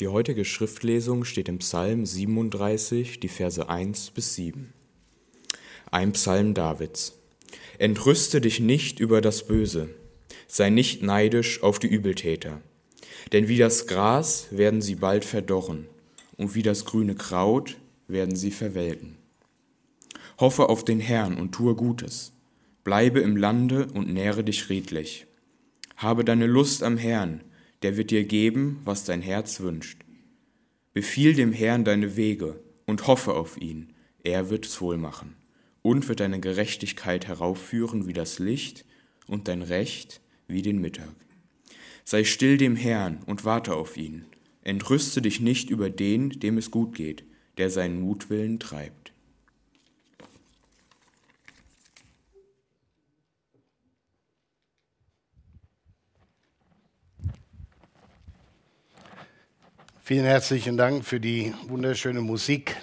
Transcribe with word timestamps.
Die 0.00 0.08
heutige 0.08 0.44
Schriftlesung 0.44 1.24
steht 1.24 1.48
im 1.48 1.58
Psalm 1.58 2.04
37, 2.04 3.20
die 3.20 3.28
Verse 3.28 3.68
1 3.68 4.10
bis 4.10 4.34
7. 4.34 4.72
Ein 5.88 6.10
Psalm 6.14 6.52
Davids. 6.52 7.16
Entrüste 7.78 8.40
dich 8.40 8.58
nicht 8.58 8.98
über 8.98 9.20
das 9.20 9.46
Böse, 9.46 9.90
sei 10.48 10.70
nicht 10.70 11.04
neidisch 11.04 11.62
auf 11.62 11.78
die 11.78 11.86
Übeltäter. 11.86 12.60
Denn 13.32 13.46
wie 13.46 13.56
das 13.56 13.86
Gras 13.86 14.48
werden 14.50 14.82
sie 14.82 14.96
bald 14.96 15.24
verdorren, 15.24 15.86
und 16.36 16.56
wie 16.56 16.62
das 16.62 16.86
grüne 16.86 17.14
Kraut 17.14 17.76
werden 18.08 18.34
sie 18.34 18.50
verwelken. 18.50 19.16
Hoffe 20.40 20.70
auf 20.70 20.84
den 20.84 20.98
Herrn 20.98 21.36
und 21.36 21.52
tue 21.52 21.76
Gutes. 21.76 22.32
Bleibe 22.82 23.20
im 23.20 23.36
Lande 23.36 23.86
und 23.94 24.12
nähre 24.12 24.42
dich 24.42 24.68
redlich. 24.70 25.26
Habe 25.96 26.24
deine 26.24 26.46
Lust 26.46 26.82
am 26.82 26.96
Herrn, 26.96 27.42
der 27.84 27.98
wird 27.98 28.10
dir 28.10 28.24
geben, 28.24 28.80
was 28.86 29.04
dein 29.04 29.20
Herz 29.20 29.60
wünscht. 29.60 30.00
Befiehl 30.94 31.34
dem 31.34 31.52
Herrn 31.52 31.84
deine 31.84 32.16
Wege 32.16 32.58
und 32.86 33.06
hoffe 33.06 33.34
auf 33.34 33.60
ihn, 33.60 33.92
er 34.22 34.48
wird 34.48 34.64
es 34.64 34.80
wohl 34.80 34.96
machen 34.96 35.36
und 35.82 36.08
wird 36.08 36.20
deine 36.20 36.40
Gerechtigkeit 36.40 37.28
heraufführen 37.28 38.06
wie 38.06 38.14
das 38.14 38.38
Licht 38.38 38.86
und 39.26 39.48
dein 39.48 39.60
Recht 39.60 40.22
wie 40.48 40.62
den 40.62 40.80
Mittag. 40.80 41.14
Sei 42.04 42.24
still 42.24 42.56
dem 42.56 42.74
Herrn 42.74 43.22
und 43.26 43.44
warte 43.44 43.74
auf 43.74 43.98
ihn. 43.98 44.24
Entrüste 44.62 45.20
dich 45.20 45.40
nicht 45.40 45.68
über 45.68 45.90
den, 45.90 46.30
dem 46.30 46.56
es 46.56 46.70
gut 46.70 46.94
geht, 46.94 47.24
der 47.58 47.68
seinen 47.68 48.00
Mutwillen 48.00 48.60
treibt. 48.60 49.03
Vielen 60.06 60.26
herzlichen 60.26 60.76
Dank 60.76 61.02
für 61.06 61.18
die 61.18 61.54
wunderschöne 61.66 62.20
Musik. 62.20 62.76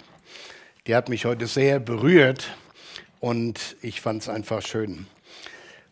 Die 0.88 0.96
hat 0.96 1.08
mich 1.08 1.26
heute 1.26 1.46
sehr 1.46 1.80
berührt 1.80 2.50
und 3.20 3.76
ich 3.84 4.02
fand 4.02 4.24
es 4.24 4.28
einfach 4.28 4.64
schön. 4.64 5.06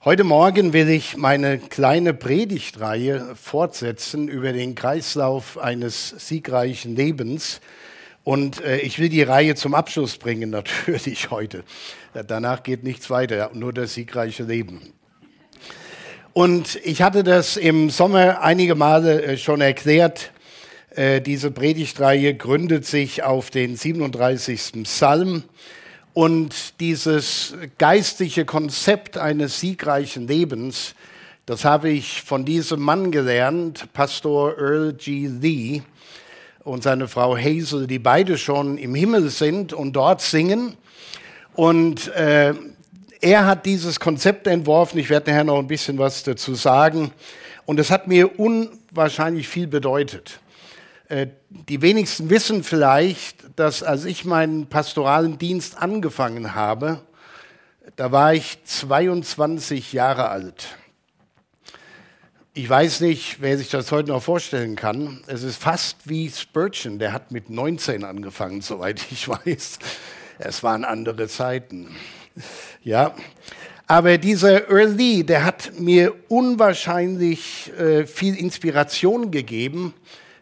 Heute 0.03 0.23
Morgen 0.23 0.73
will 0.73 0.89
ich 0.89 1.17
meine 1.17 1.59
kleine 1.59 2.16
Predigtreihe 2.16 3.36
fortsetzen 3.36 4.27
über 4.27 4.53
den 4.53 4.73
Kreislauf 4.73 5.59
eines 5.59 6.16
siegreichen 6.17 6.95
Lebens. 6.95 7.61
Und 8.23 8.61
äh, 8.61 8.80
ich 8.80 8.97
will 8.97 9.09
die 9.09 9.21
Reihe 9.21 9.53
zum 9.53 9.75
Abschluss 9.75 10.17
bringen, 10.17 10.49
natürlich 10.89 11.30
heute. 11.30 11.64
Danach 12.25 12.64
geht 12.64 12.83
nichts 12.83 13.11
weiter, 13.11 13.52
nur 13.53 13.71
das 13.71 13.93
siegreiche 13.93 14.45
Leben. 14.45 14.81
Und 16.33 16.80
ich 16.83 17.03
hatte 17.03 17.23
das 17.23 17.55
im 17.55 17.91
Sommer 17.91 18.41
einige 18.41 18.73
Male 18.73 19.21
äh, 19.21 19.38
schon 19.38 19.61
erklärt. 19.61 20.31
Äh, 21.00 21.22
diese 21.22 21.50
Predigtreihe 21.50 22.33
gründet 22.33 22.86
sich 22.86 23.23
auf 23.23 23.52
den 23.52 23.78
37. 23.78 24.83
Psalm. 24.83 25.44
Und 26.14 26.78
dieses 26.81 27.55
geistliche 27.78 28.44
Konzept 28.44 29.17
eines 29.17 29.61
siegreichen 29.61 30.27
Lebens, 30.27 30.95
das 31.45 31.64
habe 31.64 31.89
ich 31.89 32.22
von 32.23 32.44
diesem 32.44 32.81
Mann 32.81 33.11
gelernt, 33.11 33.94
Pastor 33.94 34.58
Earl 34.58 34.92
G. 34.92 35.27
Lee 35.27 35.83
und 36.66 36.83
seine 36.83 37.08
Frau 37.08 37.38
Hazel, 37.38 37.88
die 37.88 38.00
beide 38.00 38.38
schon 38.38 38.77
im 38.77 38.94
Himmel 38.94 39.30
sind 39.30 39.72
und 39.72 39.94
dort 39.94 40.20
singen. 40.20 40.75
Und 41.53 42.09
äh, 42.09 42.53
er 43.22 43.45
hat 43.45 43.66
dieses 43.66 44.02
Konzept 44.02 44.47
entworfen. 44.47 45.00
Ich 45.00 45.09
werde 45.09 45.31
nachher 45.31 45.45
noch 45.45 45.59
ein 45.59 45.67
bisschen 45.67 45.97
was 45.97 46.23
dazu 46.23 46.55
sagen. 46.55 47.11
Und 47.66 47.80
es 47.80 47.89
hat 47.89 48.09
mir 48.09 48.38
unwahrscheinlich 48.38 49.47
viel 49.47 49.67
bedeutet. 49.67 50.42
Äh, 51.09 51.27
die 51.49 51.81
wenigsten 51.81 52.29
wissen 52.29 52.63
vielleicht, 52.63 53.59
dass 53.59 53.81
als 53.81 54.05
ich 54.05 54.25
meinen 54.25 54.67
pastoralen 54.67 55.39
Dienst 55.39 55.81
angefangen 55.81 56.53
habe, 56.53 57.02
da 57.95 58.11
war 58.11 58.35
ich 58.35 58.63
22 58.63 59.92
Jahre 59.92 60.30
alt. 60.30 60.67
Ich 62.53 62.70
weiß 62.70 63.02
nicht, 63.02 63.42
wer 63.42 63.58
sich 63.58 63.70
das 63.70 63.92
heute 63.92 64.09
noch 64.09 64.21
vorstellen 64.21 64.75
kann. 64.75 65.23
Es 65.25 65.42
ist 65.42 65.58
fast 65.58 66.08
wie 66.08 66.30
Spurgeon, 66.30 66.99
der 66.99 67.11
hat 67.11 67.31
mit 67.31 67.49
19 67.49 68.03
angefangen, 68.03 68.61
soweit 68.61 69.03
ich 69.11 69.27
weiß. 69.27 69.80
Es 70.37 70.61
waren 70.61 70.86
andere 70.86 71.27
Zeiten. 71.27 71.95
Ja, 72.83 73.15
aber 73.87 74.20
dieser 74.20 74.70
Earl 74.70 74.91
Lee, 74.91 75.23
der 75.23 75.43
hat 75.43 75.71
mir 75.80 76.14
unwahrscheinlich 76.27 77.73
äh, 77.80 78.05
viel 78.05 78.36
Inspiration 78.36 79.31
gegeben 79.31 79.95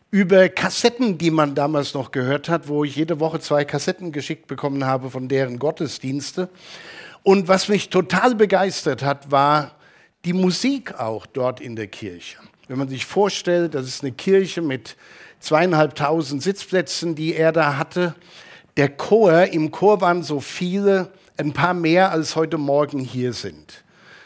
über 0.09 0.47
Kassetten, 0.49 1.17
die 1.17 1.31
man 1.31 1.53
damals 1.53 1.93
noch 1.93 2.11
gehört 2.11 2.47
hat, 2.49 2.67
wo 2.67 2.83
ich 2.83 2.95
jede 2.95 3.19
Woche 3.19 3.39
zwei 3.39 3.65
Kassetten 3.65 4.11
geschickt 4.11 4.47
bekommen 4.47 4.85
habe 4.85 5.09
von 5.09 5.27
deren 5.27 5.59
Gottesdienste. 5.59 6.49
Und 7.23 7.47
was 7.47 7.67
mich 7.67 7.89
total 7.89 8.35
begeistert 8.35 9.03
hat, 9.03 9.31
war 9.31 9.71
die 10.23 10.33
Musik 10.33 10.97
auch 10.97 11.25
dort 11.25 11.59
in 11.59 11.75
der 11.75 11.87
Kirche. 11.87 12.37
Wenn 12.67 12.77
man 12.77 12.89
sich 12.89 13.05
vorstellt, 13.05 13.75
das 13.75 13.85
ist 13.85 14.01
eine 14.01 14.13
Kirche 14.13 14.61
mit 14.61 14.95
zweieinhalbtausend 15.39 16.41
Sitzplätzen, 16.41 17.15
die 17.15 17.35
er 17.35 17.51
da 17.51 17.77
hatte. 17.77 18.15
Der 18.77 18.89
Chor, 18.89 19.43
im 19.45 19.71
Chor 19.71 20.01
waren 20.01 20.23
so 20.23 20.39
viele, 20.39 21.11
ein 21.37 21.53
paar 21.53 21.73
mehr 21.73 22.11
als 22.11 22.35
heute 22.35 22.57
Morgen 22.57 22.99
hier 22.99 23.33
sind. 23.33 23.83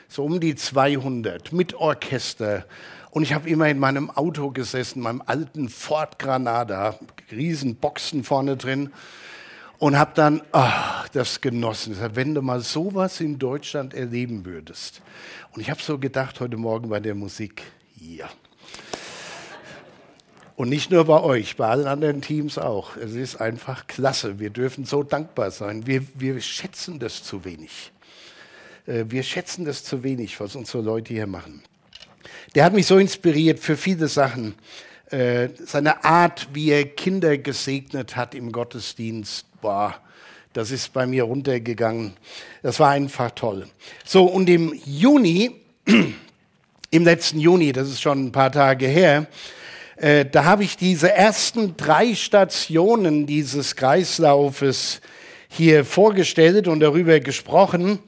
So 0.08 0.24
um 0.24 0.40
die 0.40 0.56
200 0.56 1.52
mit 1.54 1.74
Orchester 1.74 2.66
und 3.12 3.24
ich 3.24 3.34
habe 3.34 3.50
immer 3.50 3.68
in 3.68 3.78
meinem 3.78 4.10
Auto 4.10 4.52
gesessen, 4.52 5.02
meinem 5.02 5.22
alten 5.26 5.68
Ford 5.68 6.18
Granada, 6.18 6.98
riesen 7.30 7.76
Boxen 7.76 8.24
vorne 8.24 8.56
drin 8.56 8.92
und 9.80 9.98
habe 9.98 10.12
dann 10.16 10.42
ach, 10.54 11.10
das 11.10 11.42
genossen. 11.42 11.98
Wenn 12.14 12.34
du 12.34 12.42
mal 12.42 12.62
sowas 12.62 13.20
in 13.20 13.38
Deutschland 13.38 13.94
erleben 13.94 14.46
würdest. 14.46 15.02
Und 15.52 15.60
ich 15.60 15.70
habe 15.70 15.82
so 15.82 16.00
gedacht 16.00 16.40
heute 16.40 16.56
Morgen 16.56 16.90
bei 16.90 17.02
der 17.02 17.14
Musik, 17.14 17.64
ja. 18.00 18.30
Und 20.56 20.70
nicht 20.70 20.92
nur 20.92 21.06
bei 21.06 21.22
euch, 21.22 21.58
bei 21.58 21.68
allen 21.68 21.88
anderen 21.88 22.22
Teams 22.22 22.58
auch. 22.58 22.96
Es 22.96 23.14
ist 23.14 23.42
einfach 23.42 23.88
klasse. 23.88 24.40
Wir 24.40 24.52
dürfen 24.52 24.86
so 24.86 25.04
dankbar 25.04 25.52
sein. 25.52 25.88
Wir, 25.88 26.04
wir 26.14 26.40
schätzen 26.40 27.00
das 27.00 27.24
zu 27.24 27.44
wenig. 27.44 27.92
Äh, 28.86 29.06
wir 29.08 29.24
schätzen 29.24 29.66
das 29.66 29.84
zu 29.84 30.04
wenig, 30.04 30.40
was 30.40 30.56
unsere 30.56 30.84
Leute 30.84 31.14
hier 31.14 31.28
machen. 31.28 31.64
Der 32.56 32.66
hat 32.66 32.74
mich 32.74 32.88
so 32.88 32.98
inspiriert 32.98 33.60
für 33.60 33.78
viele 33.78 34.08
Sachen. 34.08 34.56
Äh, 35.10 35.50
seine 35.66 36.04
Art, 36.04 36.48
wie 36.54 36.72
er 36.72 36.86
Kinder 36.86 37.38
gesegnet 37.38 38.16
hat 38.16 38.34
im 38.34 38.52
Gottesdienst, 38.52 39.46
boah, 39.62 39.96
das 40.54 40.72
ist 40.72 40.92
bei 40.94 41.06
mir 41.06 41.24
runtergegangen. 41.24 42.14
Das 42.62 42.80
war 42.80 42.92
einfach 42.92 43.32
toll. 43.32 43.68
So, 44.06 44.26
und 44.26 44.50
im 44.50 44.74
Juni, 44.86 45.52
im 46.92 47.04
letzten 47.04 47.40
Juni, 47.40 47.72
das 47.72 47.90
ist 47.90 48.02
schon 48.02 48.26
ein 48.26 48.32
paar 48.32 48.52
Tage 48.52 48.88
her, 48.88 49.28
äh, 49.96 50.26
da 50.26 50.46
habe 50.46 50.64
ich 50.64 50.78
diese 50.78 51.12
ersten 51.12 51.78
drei 51.78 52.16
Stationen 52.16 53.28
dieses 53.28 53.76
Kreislaufes 53.76 55.00
hier 55.48 55.86
vorgestellt 55.86 56.68
und 56.68 56.80
darüber 56.80 57.20
gesprochen. 57.20 58.00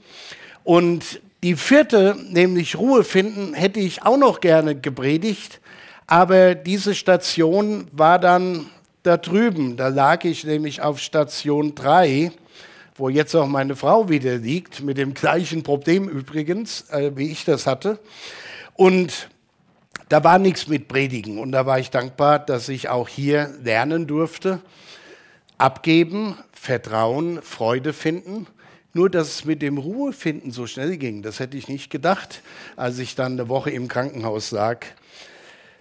Und 0.63 1.21
die 1.43 1.57
vierte, 1.57 2.15
nämlich 2.29 2.77
Ruhe 2.77 3.03
finden, 3.03 3.53
hätte 3.53 3.81
ich 3.81 4.03
auch 4.03 4.17
noch 4.17 4.39
gerne 4.39 4.79
gepredigt, 4.79 5.59
aber 6.07 6.55
diese 6.55 6.95
Station 6.95 7.87
war 7.91 8.17
dann 8.17 8.67
da 9.03 9.17
drüben. 9.17 9.75
Da 9.75 9.89
lag 9.89 10.23
ich 10.23 10.45
nämlich 10.45 10.81
auf 10.81 10.99
Station 10.99 11.75
3, 11.75 12.31
wo 12.95 13.09
jetzt 13.09 13.35
auch 13.35 13.47
meine 13.47 13.75
Frau 13.75 14.07
wieder 14.07 14.37
liegt, 14.37 14.81
mit 14.81 14.97
dem 14.97 15.13
gleichen 15.13 15.63
Problem 15.63 16.07
übrigens, 16.07 16.89
äh, 16.89 17.11
wie 17.15 17.29
ich 17.29 17.43
das 17.43 17.67
hatte. 17.67 17.99
Und 18.75 19.29
da 20.07 20.23
war 20.23 20.39
nichts 20.39 20.67
mit 20.67 20.87
Predigen. 20.87 21.39
Und 21.39 21.51
da 21.51 21.65
war 21.65 21.77
ich 21.77 21.89
dankbar, 21.89 22.39
dass 22.39 22.69
ich 22.69 22.87
auch 22.87 23.09
hier 23.09 23.53
lernen 23.61 24.07
durfte. 24.07 24.61
Abgeben, 25.57 26.37
Vertrauen, 26.53 27.41
Freude 27.41 27.91
finden. 27.91 28.47
Nur, 28.95 29.09
dass 29.09 29.27
es 29.29 29.45
mit 29.45 29.63
dem 29.63 29.79
Ruhefinden 29.79 30.51
so 30.51 30.67
schnell 30.67 30.97
ging, 30.97 31.23
das 31.23 31.39
hätte 31.39 31.57
ich 31.57 31.67
nicht 31.67 31.89
gedacht, 31.89 32.43
als 32.75 32.99
ich 32.99 33.15
dann 33.15 33.33
eine 33.33 33.49
Woche 33.49 33.71
im 33.71 33.87
Krankenhaus 33.87 34.51
lag. 34.51 34.85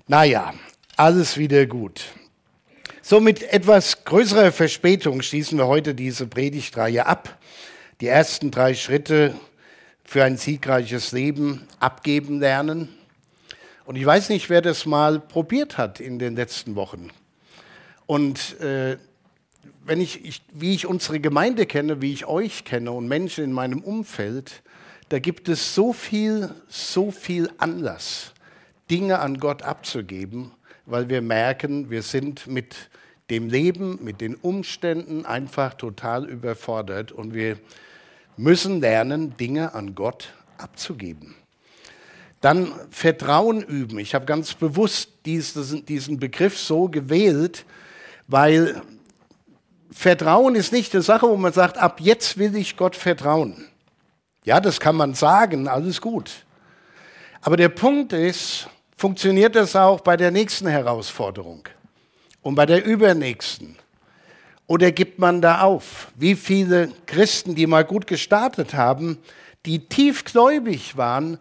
Naja, 0.09 0.55
alles 0.97 1.37
wieder 1.37 1.67
gut. 1.67 2.05
So 3.03 3.21
mit 3.21 3.43
etwas 3.43 4.05
größerer 4.05 4.51
Verspätung 4.51 5.21
schließen 5.21 5.59
wir 5.59 5.67
heute 5.67 5.95
diese 5.95 6.27
Predigtreihe 6.27 7.05
ab. 7.05 7.39
Die 8.01 8.07
ersten 8.07 8.51
drei 8.51 8.75
Schritte 8.75 9.35
für 10.05 10.25
ein 10.25 10.39
siegreiches 10.39 11.13
Leben 11.13 11.69
abgeben 11.81 12.41
lernen. 12.41 12.89
Und 13.85 13.97
ich 13.97 14.07
weiß 14.07 14.31
nicht, 14.31 14.49
wer 14.49 14.63
das 14.63 14.87
mal 14.87 15.21
probiert 15.21 15.77
hat 15.77 16.01
in 16.01 16.19
den 16.19 16.35
letzten 16.35 16.77
Wochen. 16.77 17.11
Und 18.07 18.59
äh, 18.61 18.97
wenn 19.85 20.01
ich, 20.01 20.25
ich, 20.25 20.43
wie 20.53 20.75
ich 20.75 20.87
unsere 20.87 21.21
Gemeinde 21.21 21.67
kenne, 21.67 22.01
wie 22.01 22.13
ich 22.13 22.27
euch 22.27 22.65
kenne 22.65 22.93
und 22.93 23.09
Menschen 23.09 23.45
in 23.45 23.53
meinem 23.53 23.81
Umfeld, 23.81 24.63
da 25.09 25.19
gibt 25.19 25.49
es 25.49 25.75
so 25.75 25.93
viel, 25.93 26.51
so 26.69 27.11
viel 27.11 27.51
Anlass, 27.59 28.33
Dinge 28.91 29.19
an 29.19 29.39
Gott 29.39 29.63
abzugeben, 29.63 30.53
weil 30.87 31.09
wir 31.09 31.21
merken, 31.21 31.91
wir 31.91 32.03
sind 32.03 32.47
mit 32.47 32.91
dem 33.31 33.49
Leben, 33.49 33.99
mit 34.03 34.21
den 34.21 34.35
Umständen 34.35 35.27
einfach 35.27 35.75
total 35.75 36.29
überfordert 36.29 37.13
und 37.13 37.35
wir 37.35 37.59
müssen 38.37 38.81
lernen, 38.81 39.37
Dinge 39.37 39.75
an 39.75 39.95
Gott 39.95 40.33
abzugeben. 40.59 41.35
Dann 42.41 42.73
Vertrauen 42.91 43.63
üben. 43.63 43.99
Ich 43.99 44.15
habe 44.15 44.25
ganz 44.25 44.55
bewusst 44.55 45.11
diesen 45.25 46.19
Begriff 46.19 46.59
so 46.59 46.89
gewählt, 46.89 47.65
weil 48.27 48.83
Vertrauen 49.93 50.55
ist 50.55 50.73
nicht 50.73 50.95
eine 50.95 51.03
Sache, 51.03 51.29
wo 51.29 51.37
man 51.37 51.53
sagt, 51.53 51.79
ab 51.79 52.01
jetzt 52.01 52.39
will 52.39 52.57
ich 52.57 52.77
Gott 52.77 52.97
vertrauen. 52.97 53.69
Ja, 54.45 54.61
das 54.61 54.81
kann 54.81 54.97
man 54.97 55.15
sagen, 55.15 55.69
alles 55.69 56.01
gut. 56.01 56.31
Aber 57.43 57.57
der 57.57 57.69
Punkt 57.69 58.13
ist, 58.13 58.69
funktioniert 58.97 59.55
das 59.55 59.77
auch 59.77 60.01
bei 60.01 60.17
der 60.17 60.31
nächsten 60.31 60.67
Herausforderung 60.67 61.69
und 62.41 62.55
bei 62.55 62.67
der 62.67 62.85
übernächsten? 62.85 63.77
Oder 64.67 64.91
gibt 64.91 65.19
man 65.19 65.43
da 65.43 65.61
auf? 65.61 66.13
Wie 66.17 66.35
viele 66.35 66.91
Christen, 67.07 67.55
die 67.55 67.67
mal 67.67 67.85
gut 67.85 68.07
gestartet 68.07 68.75
haben, 68.75 69.19
die 69.67 69.81
tiefgläubig 69.81 70.97
waren, 70.97 71.39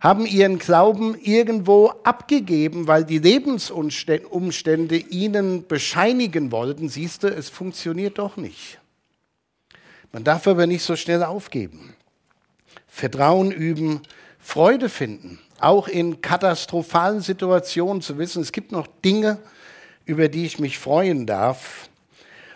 haben 0.00 0.24
ihren 0.24 0.58
Glauben 0.58 1.14
irgendwo 1.20 1.92
abgegeben, 2.04 2.86
weil 2.88 3.04
die 3.04 3.18
Lebensumstände 3.18 4.96
ihnen 4.96 5.66
bescheinigen 5.66 6.50
wollten, 6.50 6.88
siehst 6.88 7.22
du, 7.22 7.28
es 7.28 7.50
funktioniert 7.50 8.18
doch 8.18 8.38
nicht. 8.38 8.78
Man 10.12 10.24
darf 10.24 10.46
aber 10.48 10.66
nicht 10.66 10.82
so 10.82 10.96
schnell 10.96 11.22
aufgeben. 11.22 11.94
Vertrauen 12.88 13.52
üben, 13.52 14.00
Freude 14.40 14.88
finden, 14.88 15.38
auch 15.60 15.86
in 15.86 16.22
katastrophalen 16.22 17.20
Situationen 17.20 18.00
zu 18.00 18.16
wissen, 18.16 18.42
es 18.42 18.52
gibt 18.52 18.72
noch 18.72 18.86
Dinge, 19.04 19.38
über 20.06 20.28
die 20.28 20.46
ich 20.46 20.58
mich 20.58 20.78
freuen 20.78 21.26
darf. 21.26 21.90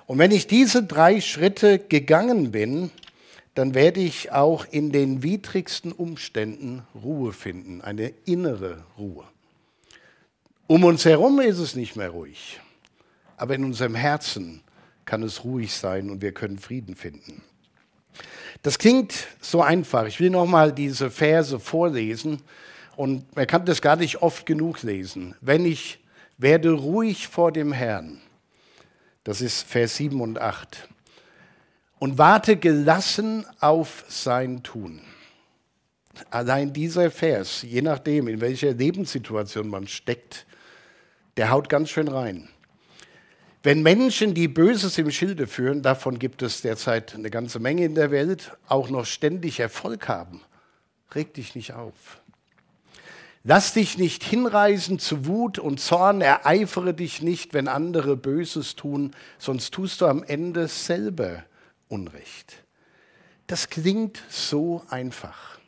Und 0.07 0.19
wenn 0.19 0.33
ich 0.33 0.47
diese 0.47 0.83
drei 0.83 1.21
Schritte 1.21 1.79
gegangen 1.79 2.51
bin, 2.51 2.91
dann 3.55 3.75
werde 3.75 4.01
ich 4.01 4.33
auch 4.33 4.67
in 4.71 4.91
den 4.91 5.23
widrigsten 5.23 5.93
Umständen 5.93 6.83
Ruhe 6.95 7.33
finden, 7.33 7.81
eine 7.81 8.13
innere 8.25 8.85
Ruhe. 8.99 9.25
Um 10.67 10.85
uns 10.85 11.05
herum 11.05 11.41
ist 11.41 11.59
es 11.59 11.77
nicht 11.77 11.95
mehr 11.95 12.11
ruhig, 12.11 12.61
aber 13.37 13.55
in 13.55 13.65
unserem 13.65 13.95
Herzen 13.95 14.63
kann 15.05 15.23
es 15.23 15.45
ruhig 15.45 15.73
sein 15.73 16.11
und 16.11 16.23
wir 16.23 16.33
können 16.33 16.59
Frieden 16.59 16.97
finden. 16.97 17.43
Das 18.63 18.79
klingt 18.79 19.27
so 19.41 19.63
einfach. 19.63 20.07
Ich 20.07 20.21
will 20.21 20.31
nochmal 20.31 20.73
diese 20.73 21.11
Verse 21.11 21.61
vorlesen 21.61 22.41
und 22.97 23.37
man 23.37 23.47
kann 23.47 23.67
das 23.67 23.83
gar 23.83 23.97
nicht 23.97 24.23
oft 24.23 24.47
genug 24.47 24.83
lesen. 24.83 25.37
Wenn 25.41 25.67
ich 25.67 26.03
werde 26.39 26.73
ruhig 26.73 27.29
vor 27.29 27.53
dem 27.53 27.73
Herrn, 27.73 28.21
das 29.23 29.41
ist 29.41 29.63
Vers 29.63 29.97
7 29.97 30.21
und 30.21 30.41
8 30.41 30.89
und 31.99 32.19
warte 32.19 32.57
gelassen 32.57 33.47
auf 33.61 34.05
sein 34.09 34.63
Tun. 34.63 35.01
Allein 36.31 36.73
dieser 36.73 37.11
Vers, 37.11 37.63
je 37.63 37.83
nachdem, 37.83 38.29
in 38.29 38.41
welcher 38.41 38.73
Lebenssituation 38.73 39.69
man 39.69 39.89
steckt, 39.89 40.47
der 41.37 41.51
haut 41.51 41.69
ganz 41.69 41.91
schön 41.91 42.09
rein. 42.09 42.49
Wenn 43.63 43.83
Menschen, 43.83 44.35
die 44.35 44.47
Böses 44.47 44.99
im 44.99 45.11
Schilde 45.11 45.47
führen, 45.47 45.83
davon 45.83 46.19
gibt 46.19 46.43
es 46.43 46.61
derzeit 46.61 47.15
eine 47.15 47.31
ganze 47.31 47.59
Menge 47.59 47.85
in 47.85 47.95
der 47.95 48.11
Welt, 48.11 48.53
auch 48.69 48.91
noch 48.91 49.07
ständig 49.07 49.59
Erfolg 49.59 50.07
haben, 50.07 50.43
reg 51.15 51.33
dich 51.35 51.55
nicht 51.55 51.73
auf. 51.73 52.21
Lass 53.43 53.75
dich 53.75 53.99
nicht 53.99 54.23
hinreißen 54.23 54.99
zu 54.99 55.27
Wut 55.27 55.59
und 55.59 55.81
Zorn, 55.81 56.21
ereifere 56.21 56.95
dich 56.95 57.23
nicht, 57.23 57.55
wenn 57.55 57.69
andere 57.69 58.17
Böses 58.17 58.77
tun, 58.77 59.13
sonst 59.39 59.73
tust 59.73 60.01
du 60.01 60.07
am 60.07 60.23
Ende 60.23 60.69
selber 60.69 61.45
Unrecht. 61.89 62.65
Das 63.47 63.69
klingt 63.69 64.23
so 64.29 64.83
einfach. 64.89 65.59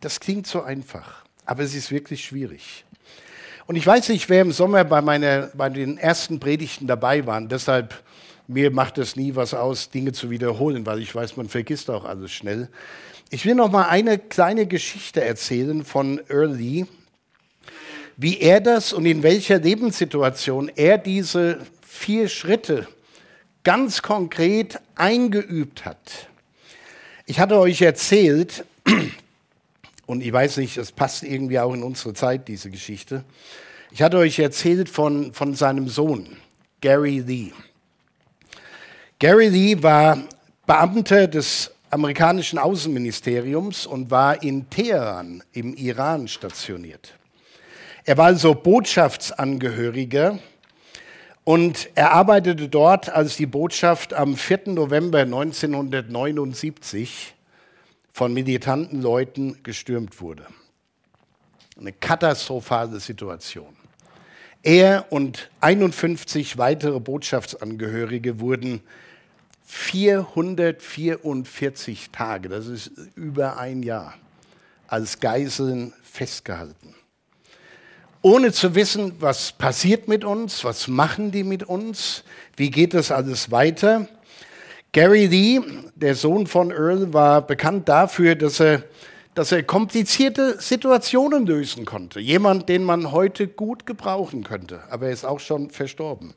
Das 0.00 0.20
klingt 0.20 0.46
so 0.46 0.62
einfach, 0.62 1.24
aber 1.44 1.62
es 1.62 1.74
ist 1.74 1.90
wirklich 1.90 2.24
schwierig. 2.24 2.84
Und 3.66 3.76
ich 3.76 3.86
weiß 3.86 4.10
nicht, 4.10 4.28
wer 4.28 4.42
im 4.42 4.52
Sommer 4.52 4.84
bei, 4.84 5.00
meiner, 5.00 5.50
bei 5.54 5.68
den 5.68 5.98
ersten 5.98 6.38
Predigten 6.38 6.86
dabei 6.86 7.26
war. 7.26 7.40
Deshalb, 7.40 8.00
mir 8.46 8.70
macht 8.70 8.98
es 8.98 9.16
nie 9.16 9.34
was 9.34 9.54
aus, 9.54 9.90
Dinge 9.90 10.12
zu 10.12 10.30
wiederholen, 10.30 10.86
weil 10.86 11.00
ich 11.00 11.12
weiß, 11.12 11.36
man 11.36 11.48
vergisst 11.48 11.90
auch 11.90 12.04
alles 12.04 12.30
schnell. 12.30 12.68
Ich 13.30 13.44
will 13.44 13.56
noch 13.56 13.72
mal 13.72 13.88
eine 13.88 14.18
kleine 14.18 14.66
Geschichte 14.66 15.24
erzählen 15.24 15.84
von 15.84 16.20
Early, 16.28 16.86
wie 18.16 18.38
er 18.38 18.60
das 18.60 18.92
und 18.92 19.04
in 19.04 19.24
welcher 19.24 19.58
Lebenssituation 19.58 20.70
er 20.76 20.96
diese 20.98 21.58
vier 21.84 22.28
Schritte 22.28 22.86
ganz 23.66 24.00
konkret 24.00 24.78
eingeübt 24.94 25.84
hat. 25.84 26.28
Ich 27.26 27.40
hatte 27.40 27.58
euch 27.58 27.82
erzählt, 27.82 28.64
und 30.06 30.20
ich 30.22 30.32
weiß 30.32 30.58
nicht, 30.58 30.76
es 30.76 30.92
passt 30.92 31.24
irgendwie 31.24 31.58
auch 31.58 31.74
in 31.74 31.82
unsere 31.82 32.14
Zeit, 32.14 32.46
diese 32.46 32.70
Geschichte. 32.70 33.24
Ich 33.90 34.02
hatte 34.02 34.18
euch 34.18 34.38
erzählt 34.38 34.88
von, 34.88 35.32
von 35.32 35.56
seinem 35.56 35.88
Sohn, 35.88 36.36
Gary 36.80 37.18
Lee. 37.18 37.50
Gary 39.18 39.48
Lee 39.48 39.82
war 39.82 40.16
Beamter 40.64 41.26
des 41.26 41.72
amerikanischen 41.90 42.60
Außenministeriums 42.60 43.84
und 43.84 44.12
war 44.12 44.44
in 44.44 44.70
Teheran 44.70 45.42
im 45.54 45.74
Iran 45.74 46.28
stationiert. 46.28 47.14
Er 48.04 48.16
war 48.16 48.26
also 48.26 48.54
Botschaftsangehöriger 48.54 50.38
und 51.46 51.88
er 51.94 52.10
arbeitete 52.10 52.68
dort, 52.68 53.08
als 53.08 53.36
die 53.36 53.46
Botschaft 53.46 54.12
am 54.12 54.36
4. 54.36 54.62
November 54.66 55.20
1979 55.20 57.34
von 58.12 58.34
militanten 58.34 59.00
Leuten 59.00 59.62
gestürmt 59.62 60.20
wurde. 60.20 60.44
Eine 61.78 61.92
katastrophale 61.92 62.98
Situation. 62.98 63.76
Er 64.64 65.06
und 65.10 65.48
51 65.60 66.58
weitere 66.58 66.98
Botschaftsangehörige 66.98 68.40
wurden 68.40 68.82
444 69.66 72.10
Tage, 72.10 72.48
das 72.48 72.66
ist 72.66 72.90
über 73.14 73.56
ein 73.56 73.84
Jahr, 73.84 74.14
als 74.88 75.20
Geiseln 75.20 75.92
festgehalten 76.02 76.95
ohne 78.26 78.50
zu 78.50 78.74
wissen, 78.74 79.12
was 79.20 79.52
passiert 79.52 80.08
mit 80.08 80.24
uns, 80.24 80.64
was 80.64 80.88
machen 80.88 81.30
die 81.30 81.44
mit 81.44 81.62
uns, 81.62 82.24
wie 82.56 82.72
geht 82.72 82.92
das 82.92 83.12
alles 83.12 83.52
weiter. 83.52 84.08
Gary 84.90 85.26
Lee, 85.26 85.60
der 85.94 86.16
Sohn 86.16 86.48
von 86.48 86.72
Earl, 86.72 87.12
war 87.12 87.40
bekannt 87.46 87.88
dafür, 87.88 88.34
dass 88.34 88.58
er, 88.58 88.82
dass 89.34 89.52
er 89.52 89.62
komplizierte 89.62 90.60
Situationen 90.60 91.46
lösen 91.46 91.84
konnte. 91.84 92.18
Jemand, 92.18 92.68
den 92.68 92.82
man 92.82 93.12
heute 93.12 93.46
gut 93.46 93.86
gebrauchen 93.86 94.42
könnte, 94.42 94.82
aber 94.90 95.06
er 95.06 95.12
ist 95.12 95.24
auch 95.24 95.38
schon 95.38 95.70
verstorben. 95.70 96.34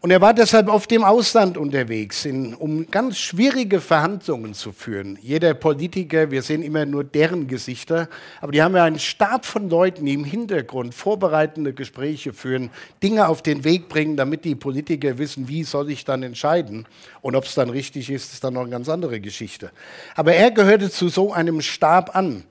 Und 0.00 0.10
er 0.10 0.20
war 0.20 0.34
deshalb 0.34 0.68
oft 0.68 0.92
im 0.92 1.04
Ausland 1.04 1.56
unterwegs, 1.56 2.26
in, 2.26 2.54
um 2.54 2.86
ganz 2.90 3.18
schwierige 3.18 3.80
Verhandlungen 3.80 4.52
zu 4.52 4.72
führen. 4.72 5.18
Jeder 5.22 5.54
Politiker, 5.54 6.30
wir 6.30 6.42
sehen 6.42 6.62
immer 6.62 6.84
nur 6.84 7.02
deren 7.02 7.46
Gesichter, 7.46 8.08
aber 8.40 8.52
die 8.52 8.62
haben 8.62 8.76
ja 8.76 8.84
einen 8.84 8.98
Stab 8.98 9.46
von 9.46 9.70
Leuten, 9.70 10.04
die 10.04 10.12
im 10.12 10.24
Hintergrund 10.24 10.94
vorbereitende 10.94 11.72
Gespräche 11.72 12.34
führen, 12.34 12.70
Dinge 13.02 13.26
auf 13.28 13.42
den 13.42 13.64
Weg 13.64 13.88
bringen, 13.88 14.16
damit 14.16 14.44
die 14.44 14.54
Politiker 14.54 15.16
wissen, 15.16 15.48
wie 15.48 15.64
soll 15.64 15.90
ich 15.90 16.04
dann 16.04 16.22
entscheiden. 16.22 16.86
Und 17.22 17.34
ob 17.34 17.44
es 17.44 17.54
dann 17.54 17.70
richtig 17.70 18.10
ist, 18.10 18.34
ist 18.34 18.44
dann 18.44 18.54
noch 18.54 18.62
eine 18.62 18.70
ganz 18.70 18.88
andere 18.88 19.20
Geschichte. 19.20 19.70
Aber 20.14 20.34
er 20.34 20.50
gehörte 20.50 20.90
zu 20.90 21.08
so 21.08 21.32
einem 21.32 21.62
Stab 21.62 22.14
an. 22.14 22.44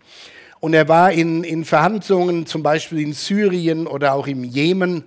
Und 0.60 0.74
er 0.74 0.88
war 0.88 1.12
in, 1.12 1.44
in 1.44 1.64
Verhandlungen, 1.64 2.48
zum 2.48 2.64
Beispiel 2.64 3.02
in 3.02 3.14
Syrien 3.14 3.86
oder 3.86 4.14
auch 4.14 4.26
im 4.26 4.44
Jemen. 4.44 5.04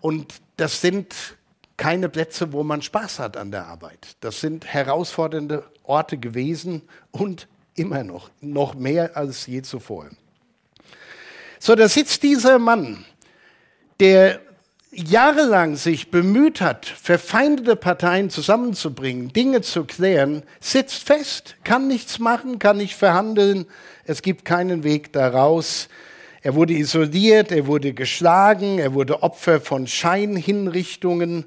Und 0.00 0.32
das 0.56 0.80
sind 0.80 1.36
keine 1.82 2.08
Plätze, 2.08 2.52
wo 2.52 2.62
man 2.62 2.80
Spaß 2.80 3.18
hat 3.18 3.36
an 3.36 3.50
der 3.50 3.66
Arbeit. 3.66 4.14
Das 4.20 4.40
sind 4.40 4.64
herausfordernde 4.66 5.64
Orte 5.82 6.16
gewesen 6.16 6.82
und 7.10 7.48
immer 7.74 8.04
noch, 8.04 8.30
noch 8.40 8.76
mehr 8.76 9.16
als 9.16 9.48
je 9.48 9.62
zuvor. 9.62 10.06
So, 11.58 11.74
da 11.74 11.88
sitzt 11.88 12.22
dieser 12.22 12.60
Mann, 12.60 13.04
der 13.98 14.38
jahrelang 14.92 15.74
sich 15.74 16.12
bemüht 16.12 16.60
hat, 16.60 16.86
verfeindete 16.86 17.74
Parteien 17.74 18.30
zusammenzubringen, 18.30 19.32
Dinge 19.32 19.62
zu 19.62 19.84
klären, 19.84 20.44
sitzt 20.60 21.02
fest, 21.02 21.56
kann 21.64 21.88
nichts 21.88 22.20
machen, 22.20 22.60
kann 22.60 22.76
nicht 22.76 22.94
verhandeln, 22.94 23.66
es 24.04 24.22
gibt 24.22 24.44
keinen 24.44 24.84
Weg 24.84 25.12
daraus. 25.12 25.88
Er 26.44 26.56
wurde 26.56 26.74
isoliert, 26.74 27.52
er 27.52 27.68
wurde 27.68 27.92
geschlagen, 27.92 28.80
er 28.80 28.94
wurde 28.94 29.22
Opfer 29.22 29.60
von 29.60 29.86
Scheinhinrichtungen. 29.86 31.44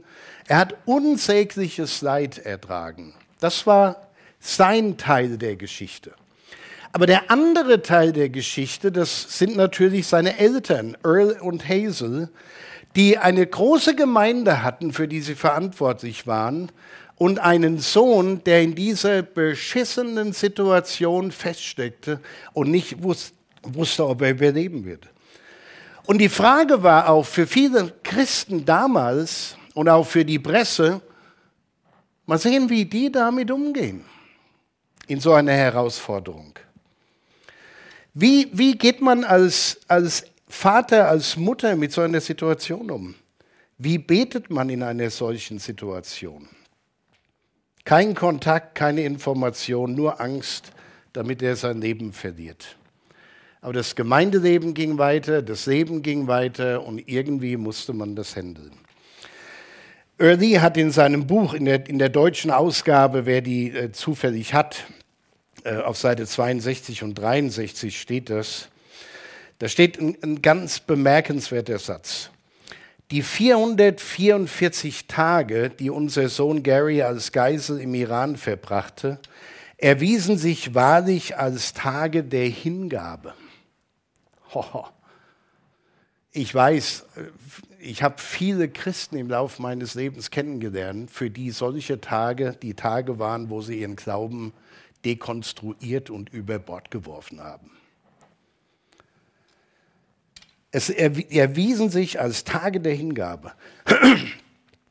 Er 0.47 0.57
hat 0.57 0.75
unsägliches 0.85 2.01
Leid 2.01 2.37
ertragen. 2.37 3.13
Das 3.41 3.67
war 3.67 4.07
sein 4.39 4.97
Teil 4.97 5.37
der 5.37 5.57
Geschichte. 5.57 6.13
Aber 6.93 7.07
der 7.07 7.29
andere 7.29 7.81
Teil 7.81 8.13
der 8.13 8.29
Geschichte, 8.29 8.89
das 8.89 9.37
sind 9.37 9.57
natürlich 9.57 10.07
seine 10.07 10.39
Eltern, 10.39 10.95
Earl 11.03 11.37
und 11.41 11.67
Hazel, 11.67 12.29
die 12.95 13.17
eine 13.17 13.45
große 13.45 13.95
Gemeinde 13.95 14.63
hatten, 14.63 14.93
für 14.93 15.09
die 15.09 15.19
sie 15.19 15.35
verantwortlich 15.35 16.25
waren, 16.25 16.71
und 17.17 17.39
einen 17.39 17.79
Sohn, 17.79 18.43
der 18.45 18.61
in 18.61 18.75
dieser 18.75 19.21
beschissenen 19.21 20.31
Situation 20.31 21.31
feststeckte 21.31 22.21
und 22.53 22.71
nicht 22.71 23.03
wusste, 23.03 23.34
ob 23.99 24.21
er 24.21 24.31
überleben 24.31 24.85
wird. 24.85 25.07
Und 26.05 26.19
die 26.19 26.29
Frage 26.29 26.83
war 26.83 27.09
auch 27.09 27.25
für 27.25 27.47
viele 27.47 27.93
Christen 28.03 28.63
damals 28.65 29.57
und 29.73 29.89
auch 29.89 30.05
für 30.05 30.23
die 30.23 30.39
Presse, 30.39 31.01
mal 32.25 32.37
sehen, 32.37 32.69
wie 32.69 32.85
die 32.85 33.11
damit 33.11 33.51
umgehen 33.51 34.03
in 35.07 35.19
so 35.19 35.33
einer 35.33 35.53
Herausforderung. 35.53 36.53
Wie, 38.13 38.49
wie 38.53 38.77
geht 38.77 39.01
man 39.01 39.23
als, 39.23 39.79
als 39.87 40.25
Vater, 40.47 41.09
als 41.09 41.35
Mutter 41.35 41.75
mit 41.75 41.91
so 41.91 42.01
einer 42.01 42.21
Situation 42.21 42.89
um? 42.89 43.15
Wie 43.77 43.97
betet 43.97 44.49
man 44.49 44.69
in 44.69 44.83
einer 44.83 45.09
solchen 45.09 45.59
Situation? 45.59 46.47
Kein 47.83 48.15
Kontakt, 48.15 48.73
keine 48.75 49.03
Information, 49.03 49.93
nur 49.93 50.19
Angst, 50.21 50.71
damit 51.13 51.41
er 51.41 51.55
sein 51.55 51.81
Leben 51.81 52.13
verliert. 52.13 52.77
Aber 53.65 53.73
das 53.73 53.95
Gemeindeleben 53.95 54.75
ging 54.75 54.99
weiter, 54.99 55.41
das 55.41 55.65
Leben 55.65 56.03
ging 56.03 56.27
weiter 56.27 56.85
und 56.85 57.09
irgendwie 57.09 57.57
musste 57.57 57.93
man 57.93 58.15
das 58.15 58.35
handeln. 58.35 58.73
Early 60.19 60.51
hat 60.61 60.77
in 60.77 60.91
seinem 60.91 61.25
Buch, 61.25 61.55
in 61.55 61.65
der, 61.65 61.89
in 61.89 61.97
der 61.97 62.09
deutschen 62.09 62.51
Ausgabe, 62.51 63.25
wer 63.25 63.41
die 63.41 63.71
äh, 63.71 63.91
zufällig 63.91 64.53
hat, 64.53 64.85
äh, 65.63 65.77
auf 65.77 65.97
Seite 65.97 66.27
62 66.27 67.01
und 67.01 67.15
63 67.15 67.99
steht 67.99 68.29
das. 68.29 68.69
Da 69.57 69.67
steht 69.67 69.99
ein, 69.99 70.15
ein 70.21 70.43
ganz 70.43 70.79
bemerkenswerter 70.79 71.79
Satz. 71.79 72.29
Die 73.09 73.23
444 73.23 75.07
Tage, 75.07 75.71
die 75.71 75.89
unser 75.89 76.29
Sohn 76.29 76.61
Gary 76.61 77.01
als 77.01 77.31
Geisel 77.31 77.79
im 77.79 77.95
Iran 77.95 78.35
verbrachte, 78.35 79.17
erwiesen 79.77 80.37
sich 80.37 80.75
wahrlich 80.75 81.35
als 81.35 81.73
Tage 81.73 82.23
der 82.23 82.45
Hingabe. 82.45 83.33
Ich 86.37 86.53
weiß, 86.53 87.05
ich 87.79 88.03
habe 88.03 88.15
viele 88.17 88.67
Christen 88.67 89.15
im 89.15 89.29
Laufe 89.29 89.61
meines 89.61 89.95
Lebens 89.95 90.31
kennengelernt, 90.31 91.09
für 91.09 91.29
die 91.29 91.49
solche 91.51 92.01
Tage 92.01 92.57
die 92.61 92.73
Tage 92.73 93.19
waren, 93.19 93.49
wo 93.49 93.61
sie 93.61 93.79
ihren 93.79 93.95
Glauben 93.95 94.51
dekonstruiert 95.05 96.09
und 96.09 96.33
über 96.33 96.59
Bord 96.59 96.91
geworfen 96.91 97.39
haben. 97.39 97.71
Es 100.71 100.89
erwiesen 100.89 101.89
sich 101.89 102.19
als 102.19 102.43
Tage 102.43 102.81
der 102.81 102.95
Hingabe. 102.95 103.53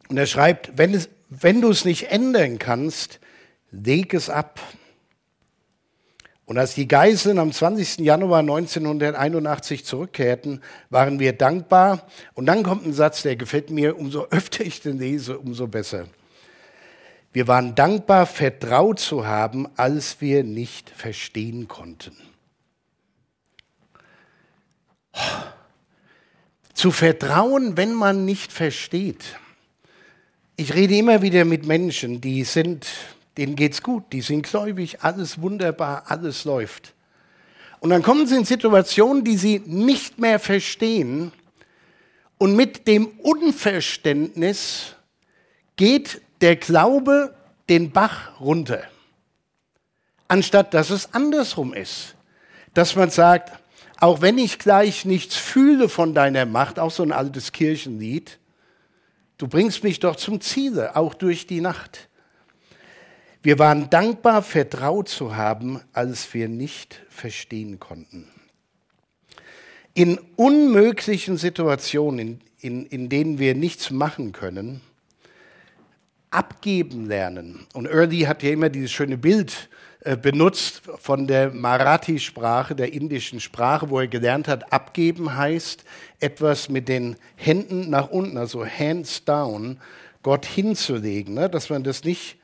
Und 0.08 0.16
er 0.16 0.26
schreibt, 0.26 0.78
wenn, 0.78 0.94
es, 0.94 1.10
wenn 1.28 1.60
du 1.60 1.68
es 1.68 1.84
nicht 1.84 2.04
ändern 2.04 2.58
kannst, 2.58 3.20
leg 3.70 4.14
es 4.14 4.30
ab. 4.30 4.60
Und 6.46 6.58
als 6.58 6.74
die 6.74 6.86
Geiseln 6.86 7.38
am 7.38 7.52
20. 7.52 8.00
Januar 8.00 8.40
1981 8.40 9.84
zurückkehrten, 9.84 10.60
waren 10.90 11.18
wir 11.18 11.32
dankbar. 11.32 12.06
Und 12.34 12.46
dann 12.46 12.62
kommt 12.62 12.84
ein 12.86 12.92
Satz, 12.92 13.22
der 13.22 13.36
gefällt 13.36 13.70
mir, 13.70 13.98
umso 13.98 14.26
öfter 14.30 14.64
ich 14.64 14.82
den 14.82 14.98
lese, 14.98 15.38
umso 15.38 15.66
besser. 15.66 16.06
Wir 17.32 17.48
waren 17.48 17.74
dankbar, 17.74 18.26
vertraut 18.26 19.00
zu 19.00 19.26
haben, 19.26 19.66
als 19.76 20.20
wir 20.20 20.44
nicht 20.44 20.90
verstehen 20.90 21.66
konnten. 21.66 22.16
Zu 26.74 26.90
vertrauen, 26.90 27.76
wenn 27.76 27.92
man 27.92 28.24
nicht 28.24 28.52
versteht. 28.52 29.38
Ich 30.56 30.74
rede 30.74 30.96
immer 30.96 31.22
wieder 31.22 31.44
mit 31.44 31.66
Menschen, 31.66 32.20
die 32.20 32.44
sind, 32.44 32.86
denen 33.36 33.56
geht's 33.56 33.82
gut, 33.82 34.12
die 34.12 34.20
sind 34.20 34.46
gläubig, 34.46 35.02
alles 35.02 35.40
wunderbar, 35.40 36.04
alles 36.06 36.44
läuft. 36.44 36.94
Und 37.80 37.90
dann 37.90 38.02
kommen 38.02 38.26
sie 38.26 38.36
in 38.36 38.44
Situationen, 38.44 39.24
die 39.24 39.36
sie 39.36 39.60
nicht 39.66 40.18
mehr 40.18 40.38
verstehen. 40.38 41.32
Und 42.38 42.56
mit 42.56 42.86
dem 42.86 43.06
Unverständnis 43.18 44.94
geht 45.76 46.22
der 46.40 46.56
Glaube 46.56 47.34
den 47.68 47.90
Bach 47.90 48.40
runter, 48.40 48.82
anstatt 50.28 50.74
dass 50.74 50.90
es 50.90 51.12
andersrum 51.14 51.74
ist. 51.74 52.14
Dass 52.74 52.96
man 52.96 53.10
sagt, 53.10 53.52
auch 53.98 54.20
wenn 54.20 54.38
ich 54.38 54.58
gleich 54.58 55.04
nichts 55.04 55.36
fühle 55.36 55.88
von 55.88 56.14
deiner 56.14 56.46
Macht, 56.46 56.78
auch 56.78 56.90
so 56.90 57.02
ein 57.02 57.12
altes 57.12 57.52
Kirchenlied, 57.52 58.38
du 59.38 59.46
bringst 59.46 59.84
mich 59.84 60.00
doch 60.00 60.16
zum 60.16 60.40
Ziele, 60.40 60.96
auch 60.96 61.14
durch 61.14 61.46
die 61.46 61.60
Nacht. 61.60 62.08
Wir 63.44 63.58
waren 63.58 63.90
dankbar, 63.90 64.40
vertraut 64.40 65.10
zu 65.10 65.36
haben, 65.36 65.82
als 65.92 66.32
wir 66.32 66.48
nicht 66.48 67.02
verstehen 67.10 67.78
konnten. 67.78 68.26
In 69.92 70.18
unmöglichen 70.36 71.36
Situationen, 71.36 72.40
in, 72.58 72.86
in, 72.86 72.86
in 72.86 73.08
denen 73.10 73.38
wir 73.38 73.54
nichts 73.54 73.90
machen 73.90 74.32
können, 74.32 74.80
abgeben 76.30 77.06
lernen. 77.06 77.66
Und 77.74 77.84
Early 77.86 78.20
hat 78.20 78.42
ja 78.42 78.48
immer 78.48 78.70
dieses 78.70 78.92
schöne 78.92 79.18
Bild 79.18 79.68
äh, 80.00 80.16
benutzt 80.16 80.80
von 80.96 81.26
der 81.26 81.52
Marathi-Sprache, 81.52 82.74
der 82.74 82.94
indischen 82.94 83.40
Sprache, 83.40 83.90
wo 83.90 84.00
er 84.00 84.08
gelernt 84.08 84.48
hat, 84.48 84.72
abgeben 84.72 85.36
heißt 85.36 85.84
etwas 86.18 86.70
mit 86.70 86.88
den 86.88 87.16
Händen 87.36 87.90
nach 87.90 88.08
unten, 88.08 88.38
also 88.38 88.64
hands 88.64 89.22
down, 89.26 89.78
Gott 90.22 90.46
hinzulegen, 90.46 91.34
ne? 91.34 91.50
dass 91.50 91.68
man 91.68 91.84
das 91.84 92.04
nicht 92.04 92.38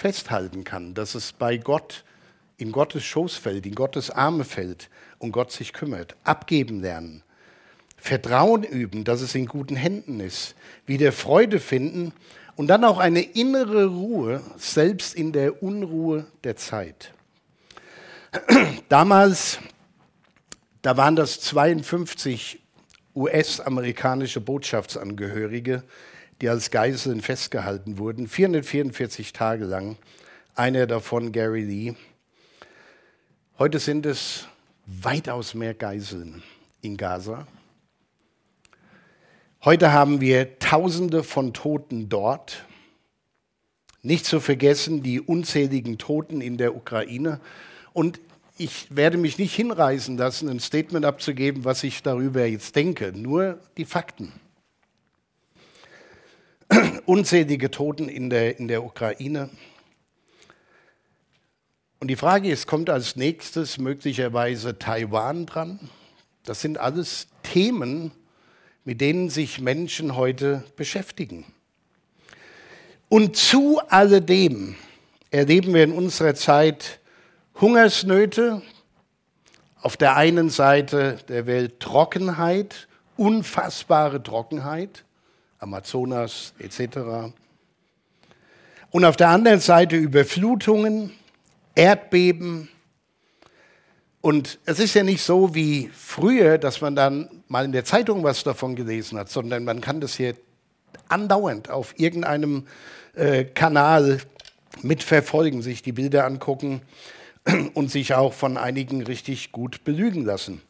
festhalten 0.00 0.64
kann, 0.64 0.94
dass 0.94 1.14
es 1.14 1.32
bei 1.32 1.58
Gott 1.58 2.04
in 2.56 2.72
Gottes 2.72 3.04
Schoß 3.04 3.36
fällt, 3.36 3.66
in 3.66 3.74
Gottes 3.74 4.10
Arme 4.10 4.44
fällt 4.44 4.88
und 5.18 5.30
Gott 5.30 5.52
sich 5.52 5.74
kümmert. 5.74 6.16
Abgeben 6.24 6.80
lernen. 6.80 7.22
Vertrauen 7.98 8.62
üben, 8.62 9.04
dass 9.04 9.20
es 9.20 9.34
in 9.34 9.44
guten 9.44 9.76
Händen 9.76 10.20
ist. 10.20 10.54
Wieder 10.86 11.12
Freude 11.12 11.60
finden 11.60 12.12
und 12.56 12.68
dann 12.68 12.84
auch 12.84 12.98
eine 12.98 13.20
innere 13.20 13.86
Ruhe, 13.88 14.40
selbst 14.56 15.14
in 15.14 15.32
der 15.32 15.62
Unruhe 15.62 16.24
der 16.44 16.56
Zeit. 16.56 17.12
Damals, 18.88 19.58
da 20.80 20.96
waren 20.96 21.14
das 21.14 21.40
52 21.42 22.58
US-amerikanische 23.14 24.40
Botschaftsangehörige, 24.40 25.82
die 26.40 26.48
als 26.48 26.70
Geiseln 26.70 27.20
festgehalten 27.20 27.98
wurden, 27.98 28.28
444 28.28 29.32
Tage 29.32 29.64
lang. 29.64 29.96
Einer 30.54 30.86
davon 30.86 31.32
Gary 31.32 31.62
Lee. 31.62 31.94
Heute 33.58 33.78
sind 33.78 34.06
es 34.06 34.48
weitaus 34.86 35.54
mehr 35.54 35.74
Geiseln 35.74 36.42
in 36.80 36.96
Gaza. 36.96 37.46
Heute 39.62 39.92
haben 39.92 40.22
wir 40.22 40.58
Tausende 40.58 41.22
von 41.22 41.52
Toten 41.52 42.08
dort. 42.08 42.64
Nicht 44.02 44.24
zu 44.24 44.40
vergessen 44.40 45.02
die 45.02 45.20
unzähligen 45.20 45.98
Toten 45.98 46.40
in 46.40 46.56
der 46.56 46.74
Ukraine. 46.74 47.40
Und 47.92 48.18
ich 48.56 48.94
werde 48.94 49.18
mich 49.18 49.36
nicht 49.36 49.54
hinreißen 49.54 50.16
lassen, 50.16 50.48
ein 50.48 50.60
Statement 50.60 51.04
abzugeben, 51.04 51.64
was 51.66 51.84
ich 51.84 52.02
darüber 52.02 52.46
jetzt 52.46 52.76
denke. 52.76 53.12
Nur 53.14 53.58
die 53.76 53.84
Fakten. 53.84 54.32
Unzählige 57.06 57.70
Toten 57.70 58.08
in 58.08 58.30
der, 58.30 58.58
in 58.58 58.68
der 58.68 58.84
Ukraine. 58.84 59.50
Und 61.98 62.08
die 62.08 62.16
Frage 62.16 62.50
ist, 62.50 62.66
kommt 62.66 62.88
als 62.88 63.16
nächstes 63.16 63.78
möglicherweise 63.78 64.78
Taiwan 64.78 65.46
dran? 65.46 65.78
Das 66.44 66.60
sind 66.62 66.78
alles 66.78 67.26
Themen, 67.42 68.12
mit 68.84 69.00
denen 69.00 69.28
sich 69.28 69.60
Menschen 69.60 70.16
heute 70.16 70.64
beschäftigen. 70.76 71.44
Und 73.08 73.36
zu 73.36 73.80
alledem 73.88 74.76
erleben 75.30 75.74
wir 75.74 75.84
in 75.84 75.92
unserer 75.92 76.34
Zeit 76.34 77.00
Hungersnöte, 77.60 78.62
auf 79.82 79.96
der 79.96 80.16
einen 80.16 80.48
Seite 80.50 81.18
der 81.28 81.46
Welt 81.46 81.80
Trockenheit, 81.80 82.88
unfassbare 83.16 84.22
Trockenheit, 84.22 85.04
Amazonas 85.60 86.52
etc. 86.58 87.32
Und 88.90 89.04
auf 89.04 89.16
der 89.16 89.28
anderen 89.28 89.60
Seite 89.60 89.96
Überflutungen, 89.96 91.12
Erdbeben, 91.74 92.68
und 94.22 94.58
es 94.66 94.78
ist 94.80 94.92
ja 94.92 95.02
nicht 95.02 95.22
so 95.22 95.54
wie 95.54 95.90
früher, 95.94 96.58
dass 96.58 96.82
man 96.82 96.94
dann 96.94 97.30
mal 97.48 97.64
in 97.64 97.72
der 97.72 97.86
Zeitung 97.86 98.22
was 98.22 98.42
davon 98.42 98.76
gelesen 98.76 99.18
hat, 99.18 99.30
sondern 99.30 99.64
man 99.64 99.80
kann 99.80 100.02
das 100.02 100.14
hier 100.14 100.34
andauernd 101.08 101.70
auf 101.70 101.98
irgendeinem 101.98 102.66
äh, 103.14 103.44
Kanal 103.44 104.18
mitverfolgen, 104.82 105.62
sich 105.62 105.82
die 105.82 105.92
Bilder 105.92 106.26
angucken. 106.26 106.82
und 107.74 107.90
sich 107.90 108.14
auch 108.14 108.32
von 108.32 108.56
einigen 108.56 109.02
richtig 109.02 109.52
gut 109.52 109.84
belügen 109.84 110.24
lassen. 110.24 110.62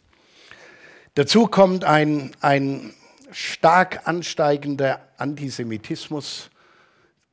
Dazu 1.15 1.47
kommt 1.47 1.85
ein, 1.85 2.33
ein 2.41 2.95
stark 3.33 4.07
ansteigender 4.07 5.09
Antisemitismus. 5.17 6.51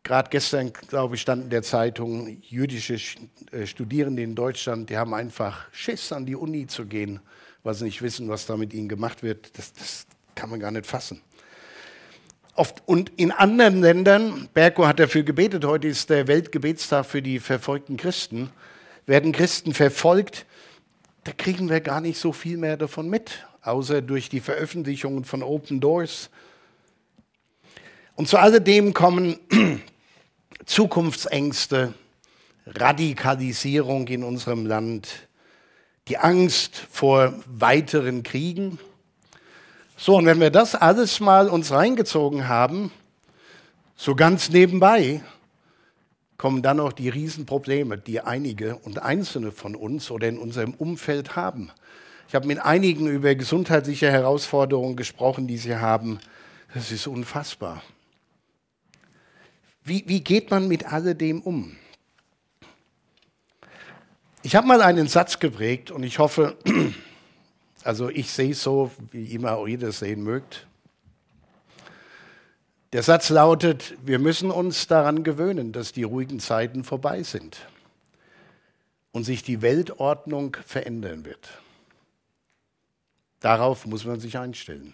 Gerade 0.03 0.29
gestern, 0.29 0.71
glaube 0.71 1.15
ich, 1.15 1.21
stand 1.21 1.45
in 1.45 1.49
der 1.49 1.63
Zeitung, 1.63 2.41
jüdische 2.41 2.97
äh, 3.51 3.65
Studierende 3.65 4.21
in 4.21 4.35
Deutschland, 4.35 4.89
die 4.89 4.97
haben 4.97 5.13
einfach 5.13 5.65
Schiss, 5.71 6.11
an 6.13 6.25
die 6.25 6.35
Uni 6.35 6.67
zu 6.67 6.85
gehen, 6.85 7.19
weil 7.63 7.73
sie 7.73 7.85
nicht 7.85 8.01
wissen, 8.01 8.29
was 8.29 8.45
da 8.45 8.55
mit 8.55 8.73
ihnen 8.73 8.87
gemacht 8.87 9.21
wird. 9.21 9.57
Das, 9.57 9.73
das 9.73 10.07
kann 10.35 10.49
man 10.49 10.59
gar 10.59 10.71
nicht 10.71 10.85
fassen. 10.85 11.21
Oft, 12.55 12.81
und 12.85 13.11
in 13.17 13.31
anderen 13.31 13.81
Ländern, 13.81 14.49
Berko 14.53 14.87
hat 14.87 14.99
dafür 14.99 15.23
gebetet, 15.23 15.65
heute 15.65 15.87
ist 15.87 16.09
der 16.09 16.27
Weltgebetstag 16.27 17.05
für 17.05 17.21
die 17.21 17.39
verfolgten 17.39 17.97
Christen, 17.97 18.49
werden 19.05 19.31
Christen 19.31 19.73
verfolgt, 19.73 20.45
da 21.23 21.33
kriegen 21.33 21.69
wir 21.69 21.81
gar 21.81 22.01
nicht 22.01 22.17
so 22.17 22.31
viel 22.31 22.57
mehr 22.57 22.77
davon 22.77 23.09
mit 23.09 23.45
außer 23.67 24.01
durch 24.01 24.29
die 24.29 24.39
Veröffentlichungen 24.39 25.25
von 25.25 25.43
Open 25.43 25.79
Doors. 25.79 26.29
Und 28.15 28.27
zu 28.27 28.37
alledem 28.37 28.93
kommen 28.93 29.37
Zukunftsängste, 30.65 31.93
Radikalisierung 32.65 34.07
in 34.07 34.23
unserem 34.23 34.65
Land, 34.65 35.27
die 36.07 36.17
Angst 36.17 36.75
vor 36.89 37.33
weiteren 37.45 38.23
Kriegen. 38.23 38.79
So, 39.97 40.15
und 40.15 40.25
wenn 40.25 40.39
wir 40.39 40.51
das 40.51 40.75
alles 40.75 41.19
mal 41.19 41.49
uns 41.49 41.71
reingezogen 41.71 42.47
haben, 42.47 42.91
so 43.95 44.15
ganz 44.15 44.49
nebenbei, 44.49 45.21
kommen 46.37 46.61
dann 46.61 46.77
noch 46.77 46.93
die 46.93 47.09
Riesenprobleme, 47.09 47.97
die 47.97 48.21
einige 48.21 48.77
und 48.77 49.01
einzelne 49.01 49.51
von 49.51 49.75
uns 49.75 50.11
oder 50.11 50.27
in 50.27 50.37
unserem 50.37 50.73
Umfeld 50.75 51.35
haben. 51.35 51.71
Ich 52.27 52.35
habe 52.35 52.45
mit 52.45 52.59
einigen 52.59 53.07
über 53.07 53.35
gesundheitliche 53.35 54.11
Herausforderungen 54.11 54.97
gesprochen, 54.97 55.47
die 55.47 55.57
sie 55.57 55.77
haben. 55.77 56.19
Das 56.73 56.91
ist 56.91 57.07
unfassbar. 57.07 57.81
Wie, 59.83 60.03
wie 60.07 60.19
geht 60.19 60.51
man 60.51 60.67
mit 60.67 60.91
alledem 60.91 61.41
um? 61.41 61.77
Ich 64.43 64.55
habe 64.55 64.67
mal 64.67 64.81
einen 64.81 65.07
Satz 65.07 65.39
geprägt 65.39 65.89
und 65.89 66.03
ich 66.03 66.19
hoffe, 66.19 66.57
also 67.83 68.09
ich 68.09 68.29
sehe 68.29 68.51
es 68.51 68.61
so, 68.61 68.91
wie 69.11 69.33
immer 69.33 69.65
ihr 69.65 69.77
das 69.77 69.99
sehen 69.99 70.23
mögt. 70.23 70.67
Der 72.91 73.03
Satz 73.03 73.29
lautet, 73.29 73.95
wir 74.05 74.19
müssen 74.19 74.51
uns 74.51 74.87
daran 74.87 75.23
gewöhnen, 75.23 75.71
dass 75.71 75.93
die 75.93 76.03
ruhigen 76.03 76.41
Zeiten 76.41 76.83
vorbei 76.83 77.23
sind 77.23 77.57
und 79.13 79.23
sich 79.23 79.43
die 79.43 79.61
Weltordnung 79.61 80.57
verändern 80.65 81.23
wird. 81.23 81.49
Darauf 83.39 83.85
muss 83.85 84.05
man 84.05 84.19
sich 84.19 84.37
einstellen. 84.37 84.93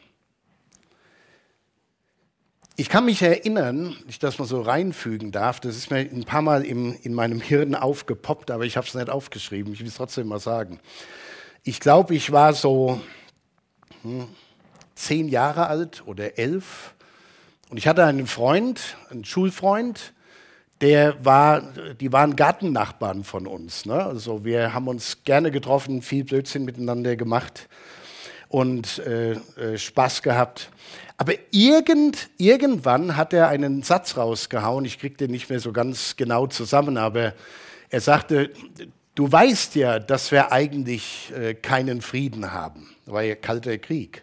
Ich 2.76 2.90
kann 2.90 3.06
mich 3.06 3.22
erinnern, 3.22 3.96
ich 4.08 4.18
das 4.18 4.40
mal 4.40 4.46
so 4.46 4.60
reinfügen 4.62 5.32
darf, 5.32 5.60
das 5.60 5.78
ist 5.78 5.92
mir 5.92 6.00
ein 6.00 6.24
paar 6.24 6.42
Mal 6.42 6.66
im, 6.66 6.98
in 7.04 7.14
meinem 7.14 7.40
Hirn 7.40 7.76
aufgepoppt, 7.76 8.50
aber 8.50 8.66
ich 8.66 8.78
habe 8.78 8.88
es 8.88 8.96
nicht 8.96 9.12
aufgeschrieben, 9.12 9.74
ich 9.74 9.80
will 9.80 9.88
es 9.88 9.96
trotzdem 9.96 10.28
mal 10.28 10.40
sagen. 10.40 10.80
Ich 11.64 11.80
glaube, 11.80 12.16
ich 12.16 12.32
war 12.32 12.54
so 12.54 13.00
hm, 14.02 14.28
zehn 14.96 15.30
Jahre 15.30 15.68
alt 15.68 16.02
oder 16.08 16.40
elf 16.40 16.96
und 17.70 17.78
ich 17.78 17.88
hatte 17.88 18.06
einen 18.06 18.26
Freund, 18.26 18.98
einen 19.12 19.24
Schulfreund, 19.24 20.14
der 20.82 21.24
war, 21.24 21.62
die 22.00 22.12
waren 22.12 22.36
Gartennachbarn 22.36 23.24
von 23.24 23.46
uns. 23.46 23.86
Ne? 23.86 24.04
Also 24.04 24.44
wir 24.46 24.74
haben 24.74 24.88
uns 24.88 25.24
gerne 25.24 25.52
getroffen, 25.52 26.02
viel 26.02 26.24
Blödsinn 26.24 26.66
miteinander 26.66 27.16
gemacht 27.16 27.70
und 28.54 29.00
äh, 29.00 29.32
äh, 29.32 29.80
Spaß 29.80 30.22
gehabt. 30.22 30.70
Aber 31.18 31.34
irgend, 31.50 32.30
irgendwann 32.38 33.18
hat 33.18 33.34
er 33.34 33.48
einen 33.48 33.82
Satz 33.82 34.16
rausgehauen, 34.16 34.86
ich 34.86 35.00
kriege 35.00 35.18
den 35.18 35.32
nicht 35.32 35.50
mehr 35.50 35.60
so 35.60 35.72
ganz 35.72 36.18
genau 36.18 36.46
zusammen, 36.46 36.98
aber 36.98 37.34
er 37.90 38.00
sagte, 38.00 38.52
du 39.16 39.32
weißt 39.32 39.74
ja, 39.74 39.98
dass 39.98 40.32
wir 40.32 40.52
eigentlich 40.52 41.34
äh, 41.36 41.56
keinen 41.56 42.02
Frieden 42.02 42.52
haben, 42.52 42.96
war 43.08 43.24
ja 43.24 43.34
kalter 43.34 43.80
Krieg, 43.80 44.22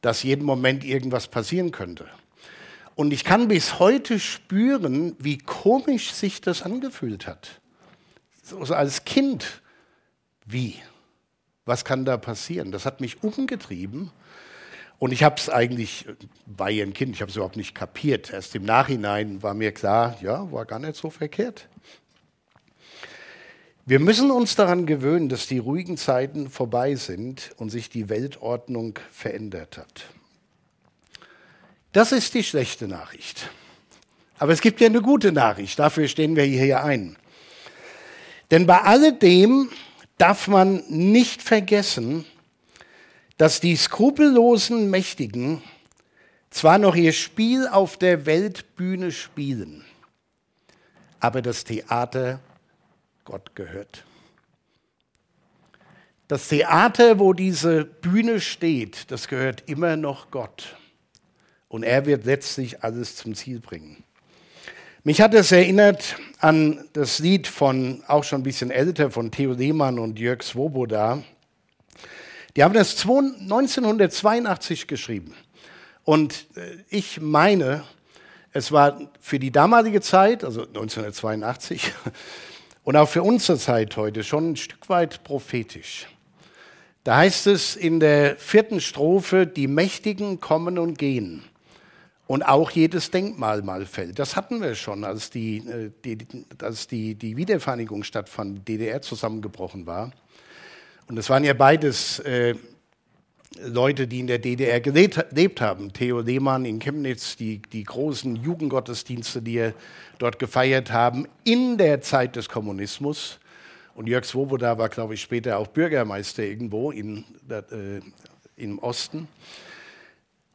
dass 0.00 0.24
jeden 0.24 0.44
Moment 0.44 0.82
irgendwas 0.82 1.28
passieren 1.28 1.70
könnte. 1.70 2.08
Und 2.96 3.12
ich 3.12 3.22
kann 3.22 3.46
bis 3.46 3.78
heute 3.78 4.18
spüren, 4.18 5.14
wie 5.20 5.38
komisch 5.38 6.12
sich 6.12 6.40
das 6.40 6.62
angefühlt 6.62 7.28
hat. 7.28 7.60
So 8.42 8.58
als 8.74 9.04
Kind, 9.04 9.62
wie? 10.44 10.74
Was 11.64 11.84
kann 11.84 12.04
da 12.04 12.16
passieren? 12.16 12.72
Das 12.72 12.84
hat 12.84 13.00
mich 13.00 13.22
umgetrieben. 13.22 14.10
Und 14.98 15.12
ich 15.12 15.24
habe 15.24 15.36
es 15.36 15.48
eigentlich, 15.48 16.06
bei 16.46 16.70
ihrem 16.70 16.92
Kind, 16.92 17.14
ich 17.14 17.20
habe 17.20 17.30
es 17.30 17.36
überhaupt 17.36 17.56
nicht 17.56 17.74
kapiert. 17.74 18.32
Erst 18.32 18.54
im 18.54 18.64
Nachhinein 18.64 19.42
war 19.42 19.54
mir 19.54 19.72
klar, 19.72 20.16
ja, 20.22 20.50
war 20.52 20.64
gar 20.66 20.78
nicht 20.78 20.96
so 20.96 21.10
verkehrt. 21.10 21.68
Wir 23.86 23.98
müssen 23.98 24.30
uns 24.30 24.56
daran 24.56 24.86
gewöhnen, 24.86 25.28
dass 25.28 25.46
die 25.46 25.58
ruhigen 25.58 25.98
Zeiten 25.98 26.48
vorbei 26.48 26.94
sind 26.94 27.50
und 27.58 27.68
sich 27.68 27.90
die 27.90 28.08
Weltordnung 28.08 28.98
verändert 29.10 29.76
hat. 29.76 30.06
Das 31.92 32.10
ist 32.10 32.32
die 32.32 32.42
schlechte 32.42 32.88
Nachricht. 32.88 33.50
Aber 34.38 34.52
es 34.52 34.62
gibt 34.62 34.80
ja 34.80 34.86
eine 34.86 35.02
gute 35.02 35.32
Nachricht, 35.32 35.78
dafür 35.78 36.08
stehen 36.08 36.34
wir 36.34 36.44
hier 36.44 36.82
ein. 36.82 37.16
Denn 38.50 38.66
bei 38.66 38.80
alledem, 38.80 39.68
darf 40.18 40.48
man 40.48 40.82
nicht 40.88 41.42
vergessen, 41.42 42.24
dass 43.36 43.60
die 43.60 43.76
skrupellosen 43.76 44.90
Mächtigen 44.90 45.62
zwar 46.50 46.78
noch 46.78 46.94
ihr 46.94 47.12
Spiel 47.12 47.66
auf 47.66 47.96
der 47.96 48.26
Weltbühne 48.26 49.10
spielen, 49.10 49.84
aber 51.18 51.42
das 51.42 51.64
Theater 51.64 52.40
Gott 53.24 53.54
gehört. 53.56 54.04
Das 56.28 56.48
Theater, 56.48 57.18
wo 57.18 57.32
diese 57.32 57.84
Bühne 57.84 58.40
steht, 58.40 59.10
das 59.10 59.28
gehört 59.28 59.64
immer 59.68 59.96
noch 59.96 60.30
Gott. 60.30 60.76
Und 61.68 61.82
er 61.82 62.06
wird 62.06 62.24
letztlich 62.24 62.82
alles 62.82 63.16
zum 63.16 63.34
Ziel 63.34 63.60
bringen. 63.60 64.04
Mich 65.06 65.20
hat 65.20 65.34
es 65.34 65.52
erinnert 65.52 66.16
an 66.38 66.82
das 66.94 67.18
Lied 67.18 67.46
von, 67.46 68.02
auch 68.06 68.24
schon 68.24 68.40
ein 68.40 68.42
bisschen 68.42 68.70
älter, 68.70 69.10
von 69.10 69.30
Theo 69.30 69.52
Lehmann 69.52 69.98
und 69.98 70.18
Jörg 70.18 70.42
Swoboda. 70.42 71.22
Die 72.56 72.64
haben 72.64 72.72
das 72.72 72.98
1982 73.02 74.86
geschrieben. 74.86 75.34
Und 76.04 76.46
äh, 76.56 76.78
ich 76.88 77.20
meine, 77.20 77.84
es 78.54 78.72
war 78.72 78.98
für 79.20 79.38
die 79.38 79.50
damalige 79.50 80.00
Zeit, 80.00 80.42
also 80.42 80.62
1982, 80.62 81.92
und 82.84 82.96
auch 82.96 83.10
für 83.10 83.22
unsere 83.22 83.58
Zeit 83.58 83.98
heute 83.98 84.24
schon 84.24 84.52
ein 84.52 84.56
Stück 84.56 84.88
weit 84.88 85.22
prophetisch. 85.22 86.06
Da 87.02 87.18
heißt 87.18 87.46
es 87.48 87.76
in 87.76 88.00
der 88.00 88.36
vierten 88.36 88.80
Strophe, 88.80 89.46
die 89.46 89.68
Mächtigen 89.68 90.40
kommen 90.40 90.78
und 90.78 90.96
gehen 90.96 91.44
und 92.26 92.42
auch 92.42 92.70
jedes 92.70 93.10
Denkmal 93.10 93.62
mal 93.62 93.84
fällt. 93.86 94.18
Das 94.18 94.36
hatten 94.36 94.62
wir 94.62 94.74
schon, 94.74 95.04
als 95.04 95.30
die, 95.30 95.58
äh, 95.58 95.90
die, 96.04 96.18
als 96.62 96.86
die, 96.86 97.14
die 97.14 97.36
Wiedervereinigung 97.36 98.02
stattfand, 98.02 98.58
die 98.58 98.78
DDR 98.78 99.02
zusammengebrochen 99.02 99.86
war. 99.86 100.12
Und 101.06 101.18
es 101.18 101.28
waren 101.28 101.44
ja 101.44 101.52
beides 101.52 102.18
äh, 102.20 102.54
Leute, 103.62 104.08
die 104.08 104.20
in 104.20 104.26
der 104.26 104.38
DDR 104.38 104.80
gelebt 104.80 105.60
haben. 105.60 105.92
Theo 105.92 106.20
Lehmann 106.20 106.64
in 106.64 106.78
Chemnitz, 106.78 107.36
die, 107.36 107.60
die 107.60 107.84
großen 107.84 108.36
Jugendgottesdienste, 108.36 109.42
die 109.42 109.58
er 109.58 109.74
dort 110.18 110.38
gefeiert 110.38 110.90
haben, 110.92 111.26
in 111.44 111.76
der 111.78 112.00
Zeit 112.00 112.36
des 112.36 112.48
Kommunismus. 112.48 113.38
Und 113.94 114.08
Jörg 114.08 114.24
Swoboda 114.24 114.76
war, 114.78 114.88
glaube 114.88 115.14
ich, 115.14 115.20
später 115.20 115.58
auch 115.58 115.68
Bürgermeister 115.68 116.42
irgendwo 116.42 116.90
in, 116.90 117.24
äh, 117.48 118.00
im 118.56 118.78
Osten. 118.80 119.28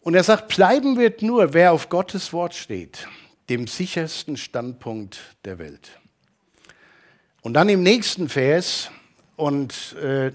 Und 0.01 0.15
er 0.15 0.23
sagt, 0.23 0.47
bleiben 0.47 0.97
wird 0.97 1.21
nur, 1.21 1.53
wer 1.53 1.73
auf 1.73 1.89
Gottes 1.89 2.31
Wort 2.31 2.55
steht, 2.55 3.07
dem 3.49 3.67
sichersten 3.67 4.37
Standpunkt 4.37 5.19
der 5.45 5.59
Welt. 5.59 5.99
Und 7.41 7.53
dann 7.53 7.69
im 7.69 7.83
nächsten 7.83 8.29
Vers, 8.29 8.91
und 9.35 9.95
äh, 10.01 10.31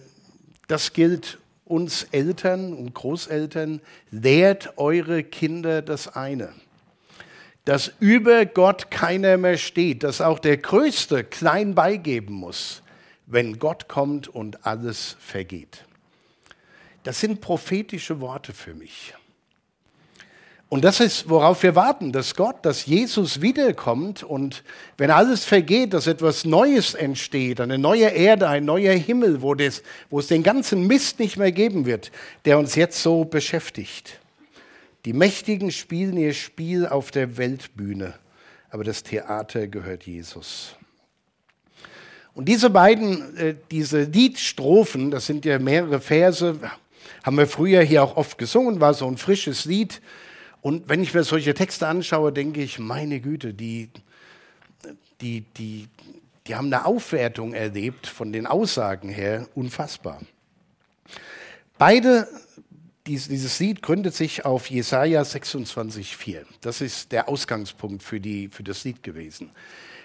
das 0.68 0.92
gilt 0.92 1.38
uns 1.64 2.04
Eltern 2.10 2.74
und 2.74 2.94
Großeltern, 2.94 3.80
lehrt 4.10 4.76
eure 4.76 5.24
Kinder 5.24 5.82
das 5.82 6.14
eine, 6.14 6.52
dass 7.64 7.92
über 8.00 8.44
Gott 8.44 8.90
keiner 8.90 9.36
mehr 9.38 9.56
steht, 9.56 10.02
dass 10.02 10.20
auch 10.20 10.38
der 10.38 10.58
Größte 10.58 11.24
klein 11.24 11.74
beigeben 11.74 12.34
muss, 12.34 12.82
wenn 13.26 13.58
Gott 13.58 13.88
kommt 13.88 14.28
und 14.28 14.66
alles 14.66 15.16
vergeht. 15.18 15.84
Das 17.02 17.20
sind 17.20 17.40
prophetische 17.40 18.20
Worte 18.20 18.52
für 18.52 18.74
mich. 18.74 19.14
Und 20.74 20.84
das 20.84 20.98
ist, 20.98 21.28
worauf 21.28 21.62
wir 21.62 21.76
warten, 21.76 22.10
dass 22.10 22.34
Gott, 22.34 22.56
dass 22.66 22.84
Jesus 22.84 23.40
wiederkommt 23.40 24.24
und 24.24 24.64
wenn 24.98 25.12
alles 25.12 25.44
vergeht, 25.44 25.94
dass 25.94 26.08
etwas 26.08 26.44
Neues 26.44 26.94
entsteht, 26.94 27.60
eine 27.60 27.78
neue 27.78 28.08
Erde, 28.08 28.48
ein 28.48 28.64
neuer 28.64 28.94
Himmel, 28.94 29.40
wo, 29.40 29.54
das, 29.54 29.84
wo 30.10 30.18
es 30.18 30.26
den 30.26 30.42
ganzen 30.42 30.88
Mist 30.88 31.20
nicht 31.20 31.36
mehr 31.36 31.52
geben 31.52 31.86
wird, 31.86 32.10
der 32.44 32.58
uns 32.58 32.74
jetzt 32.74 33.00
so 33.00 33.24
beschäftigt. 33.24 34.18
Die 35.04 35.12
Mächtigen 35.12 35.70
spielen 35.70 36.16
ihr 36.16 36.34
Spiel 36.34 36.88
auf 36.88 37.12
der 37.12 37.36
Weltbühne, 37.36 38.14
aber 38.68 38.82
das 38.82 39.04
Theater 39.04 39.68
gehört 39.68 40.02
Jesus. 40.02 40.74
Und 42.32 42.46
diese 42.46 42.68
beiden, 42.68 43.36
äh, 43.36 43.54
diese 43.70 44.02
Liedstrophen, 44.02 45.12
das 45.12 45.26
sind 45.26 45.44
ja 45.44 45.60
mehrere 45.60 46.00
Verse, 46.00 46.58
haben 47.22 47.38
wir 47.38 47.46
früher 47.46 47.82
hier 47.82 48.02
auch 48.02 48.16
oft 48.16 48.38
gesungen, 48.38 48.80
war 48.80 48.92
so 48.92 49.06
ein 49.06 49.18
frisches 49.18 49.66
Lied. 49.66 50.00
Und 50.64 50.88
wenn 50.88 51.02
ich 51.02 51.12
mir 51.12 51.24
solche 51.24 51.52
Texte 51.52 51.86
anschaue, 51.86 52.32
denke 52.32 52.62
ich, 52.62 52.78
meine 52.78 53.20
Güte, 53.20 53.52
die, 53.52 53.90
die, 55.20 55.42
die, 55.58 55.88
die 56.46 56.54
haben 56.54 56.72
eine 56.72 56.86
Aufwertung 56.86 57.52
erlebt 57.52 58.06
von 58.06 58.32
den 58.32 58.46
Aussagen 58.46 59.10
her, 59.10 59.46
unfassbar. 59.54 60.22
Beide, 61.76 62.26
dieses 63.06 63.60
Lied 63.60 63.82
gründet 63.82 64.14
sich 64.14 64.46
auf 64.46 64.70
Jesaja 64.70 65.20
26,4. 65.20 66.46
Das 66.62 66.80
ist 66.80 67.12
der 67.12 67.28
Ausgangspunkt 67.28 68.02
für, 68.02 68.18
die, 68.18 68.48
für 68.48 68.62
das 68.62 68.84
Lied 68.84 69.02
gewesen. 69.02 69.50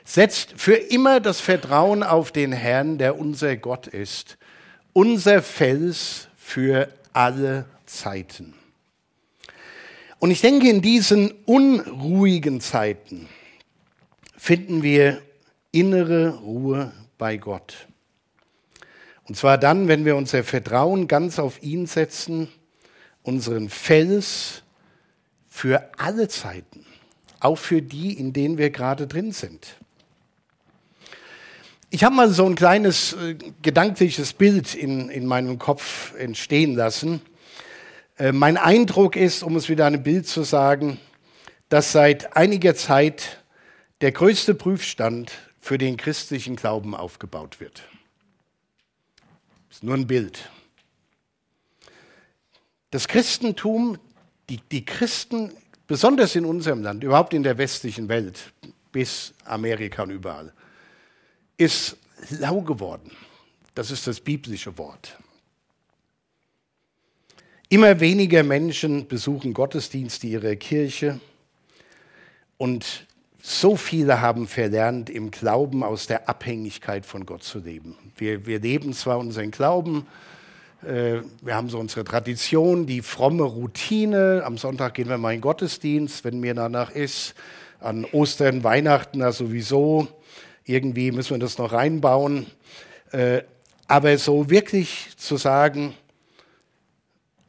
Setzt 0.04 0.56
für 0.58 0.76
immer 0.76 1.22
das 1.22 1.40
Vertrauen 1.40 2.04
auf 2.04 2.34
den 2.34 2.52
Herrn, 2.52 2.98
der 2.98 3.18
unser 3.18 3.56
Gott 3.56 3.88
ist, 3.88 4.38
unser 4.92 5.42
Fels 5.42 6.28
für 6.36 6.90
alle 7.14 7.64
Zeiten. 7.86 8.59
Und 10.20 10.32
ich 10.32 10.42
denke, 10.42 10.70
in 10.70 10.82
diesen 10.82 11.32
unruhigen 11.46 12.60
Zeiten 12.60 13.28
finden 14.38 14.84
wir 14.84 15.22
innere 15.72 16.40
Ruhe 16.40 16.92
bei 17.18 17.38
Gott. 17.38 17.88
Und 19.28 19.36
zwar 19.36 19.58
dann, 19.58 19.88
wenn 19.88 20.06
wir 20.06 20.16
unser 20.16 20.44
Vertrauen 20.44 21.08
ganz 21.08 21.40
auf 21.40 21.62
ihn 21.64 21.86
setzen, 21.86 22.50
unseren 23.24 23.70
Fels 23.70 24.64
für 25.48 25.90
alle 25.98 26.28
Zeiten, 26.28 26.86
auch 27.40 27.58
für 27.58 27.82
die, 27.82 28.14
in 28.14 28.34
denen 28.34 28.58
wir 28.58 28.72
gerade 28.72 29.08
drin 29.08 29.32
sind. 29.32 29.78
Ich 31.92 32.04
habe 32.04 32.16
mal 32.16 32.30
so 32.30 32.46
ein 32.46 32.56
kleines 32.56 33.14
äh, 33.14 33.36
gedankliches 33.62 34.34
Bild 34.34 34.76
in, 34.76 35.10
in 35.10 35.26
meinem 35.26 35.58
Kopf 35.58 36.14
entstehen 36.18 36.76
lassen. 36.76 37.22
Äh, 38.20 38.34
mein 38.34 38.58
Eindruck 38.58 39.16
ist, 39.16 39.44
um 39.44 39.56
es 39.56 39.70
wieder 39.70 39.88
an 39.88 39.96
ein 39.96 40.04
Bild 40.04 40.28
zu 40.28 40.44
sagen, 40.44 41.00
dass 41.70 41.94
seit 41.94 42.36
einiger 42.36 42.76
Zeit 42.76 43.44
der 44.02 44.12
größte 44.12 44.54
Prüfstand 44.54 45.32
für 45.60 45.78
den 45.78 45.98
christlichen 45.98 46.56
Glauben 46.56 46.96
aufgebaut 46.96 47.60
wird. 47.60 47.82
Ist 49.72 49.84
nur 49.84 49.96
ein 49.96 50.08
Bild. 50.08 50.50
Das 52.92 53.08
Christentum, 53.08 53.98
die, 54.50 54.60
die 54.72 54.84
Christen, 54.84 55.52
besonders 55.88 56.36
in 56.36 56.44
unserem 56.44 56.82
Land, 56.82 57.04
überhaupt 57.04 57.34
in 57.34 57.44
der 57.44 57.58
westlichen 57.58 58.10
Welt, 58.10 58.52
bis 58.92 59.34
Amerika 59.46 60.04
und 60.04 60.10
überall, 60.10 60.52
ist 61.58 61.98
lau 62.32 62.62
geworden. 62.62 63.12
Das 63.76 63.92
ist 63.92 64.08
das 64.08 64.20
biblische 64.20 64.78
Wort. 64.78 65.18
Immer 67.72 68.00
weniger 68.00 68.42
Menschen 68.42 69.08
besuchen 69.08 69.54
Gottesdienste 69.54 70.26
ihrer 70.26 70.56
Kirche 70.56 71.20
und 72.58 73.06
so 73.44 73.76
viele 73.76 74.22
haben 74.22 74.48
verlernt, 74.48 75.08
im 75.08 75.30
Glauben 75.30 75.84
aus 75.84 76.08
der 76.08 76.28
Abhängigkeit 76.28 77.06
von 77.06 77.28
Gott 77.28 77.44
zu 77.44 77.60
leben. 77.60 77.96
Wir, 78.18 78.48
wir 78.48 78.60
leben 78.60 78.92
zwar 78.94 79.20
unseren 79.20 79.52
Glauben, 79.52 80.08
äh, 80.82 81.22
wir 81.44 81.54
haben 81.54 81.70
so 81.70 81.78
unsere 81.78 82.04
Tradition, 82.04 82.88
die 82.88 83.04
fromme 83.04 83.44
Routine. 83.44 84.42
Am 84.46 84.58
Sonntag 84.58 84.96
gehen 84.96 85.08
wir 85.08 85.20
mal 85.20 85.34
in 85.34 85.38
den 85.38 85.42
Gottesdienst, 85.42 86.24
wenn 86.24 86.40
mir 86.40 86.56
danach 86.56 86.90
ist. 86.90 87.36
An 87.80 88.04
Ostern, 88.04 88.64
Weihnachten, 88.64 89.20
na 89.20 89.32
sowieso. 89.32 90.08
Irgendwie 90.66 91.12
müssen 91.12 91.36
wir 91.36 91.40
das 91.40 91.60
noch 91.60 91.72
reinbauen. 91.72 92.48
Äh, 93.12 93.44
aber 93.88 94.18
so 94.18 94.50
wirklich 94.50 95.10
zu 95.18 95.38
sagen, 95.38 95.94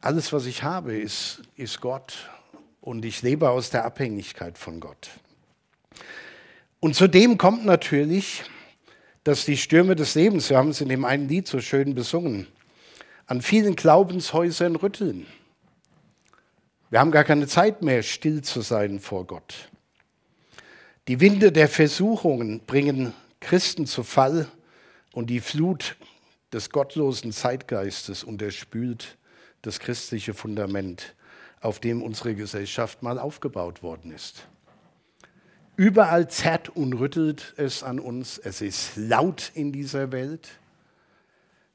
alles, 0.01 0.33
was 0.33 0.47
ich 0.47 0.63
habe, 0.63 0.97
ist, 0.97 1.43
ist 1.55 1.79
Gott 1.79 2.29
und 2.81 3.05
ich 3.05 3.21
lebe 3.21 3.49
aus 3.49 3.69
der 3.69 3.85
Abhängigkeit 3.85 4.57
von 4.57 4.79
Gott. 4.79 5.09
Und 6.79 6.95
zudem 6.95 7.37
kommt 7.37 7.63
natürlich, 7.65 8.43
dass 9.23 9.45
die 9.45 9.57
Stürme 9.57 9.95
des 9.95 10.15
Lebens, 10.15 10.49
wir 10.49 10.57
haben 10.57 10.69
es 10.69 10.81
in 10.81 10.89
dem 10.89 11.05
einen 11.05 11.29
Lied 11.29 11.47
so 11.47 11.61
schön 11.61 11.93
besungen, 11.93 12.47
an 13.27 13.43
vielen 13.43 13.75
Glaubenshäusern 13.75 14.75
rütteln. 14.75 15.27
Wir 16.89 16.99
haben 16.99 17.11
gar 17.11 17.23
keine 17.23 17.45
Zeit 17.45 17.83
mehr, 17.83 18.01
still 18.01 18.41
zu 18.41 18.61
sein 18.61 18.99
vor 18.99 19.25
Gott. 19.25 19.69
Die 21.07 21.19
Winde 21.19 21.51
der 21.51 21.69
Versuchungen 21.69 22.61
bringen 22.61 23.13
Christen 23.39 23.85
zu 23.85 24.03
Fall 24.03 24.47
und 25.13 25.29
die 25.29 25.39
Flut 25.39 25.95
des 26.51 26.71
gottlosen 26.71 27.31
Zeitgeistes 27.31 28.23
unterspült 28.23 29.17
das 29.61 29.79
christliche 29.79 30.33
Fundament, 30.33 31.15
auf 31.59 31.79
dem 31.79 32.01
unsere 32.01 32.35
Gesellschaft 32.35 33.03
mal 33.03 33.19
aufgebaut 33.19 33.83
worden 33.83 34.11
ist. 34.11 34.47
Überall 35.75 36.29
zerrt 36.29 36.69
und 36.69 36.93
rüttelt 36.93 37.53
es 37.57 37.83
an 37.83 37.99
uns. 37.99 38.37
Es 38.37 38.61
ist 38.61 38.97
laut 38.97 39.51
in 39.55 39.71
dieser 39.71 40.11
Welt. 40.11 40.49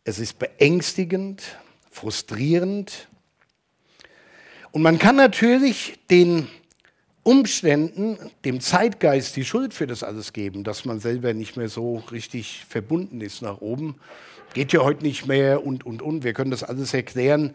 Es 0.05 0.19
ist 0.19 0.39
beängstigend, 0.39 1.43
frustrierend. 1.91 3.09
Und 4.71 4.83
man 4.83 4.99
kann 4.99 5.17
natürlich 5.17 5.99
den 6.11 6.49
Umständen, 7.23 8.19
dem 8.45 8.61
Zeitgeist 8.61 9.35
die 9.35 9.45
Schuld 9.45 9.75
für 9.75 9.89
das 9.89 10.05
alles 10.05 10.33
geben, 10.33 10.63
dass 10.63 10.85
man 10.85 11.01
selber 11.01 11.35
nicht 11.35 11.57
mehr 11.57 11.69
so 11.69 11.97
richtig 12.13 12.65
verbunden 12.69 13.21
ist 13.21 13.43
nach 13.43 13.61
oben 13.61 13.97
geht 14.57 14.73
ja 14.73 14.81
heute 14.81 15.03
nicht 15.03 15.27
mehr 15.27 15.67
und, 15.67 15.85
und, 15.85 16.01
und. 16.01 16.25
Wir 16.25 16.33
können 16.33 16.51
das 16.51 16.65
alles 16.65 16.95
erklären. 16.95 17.55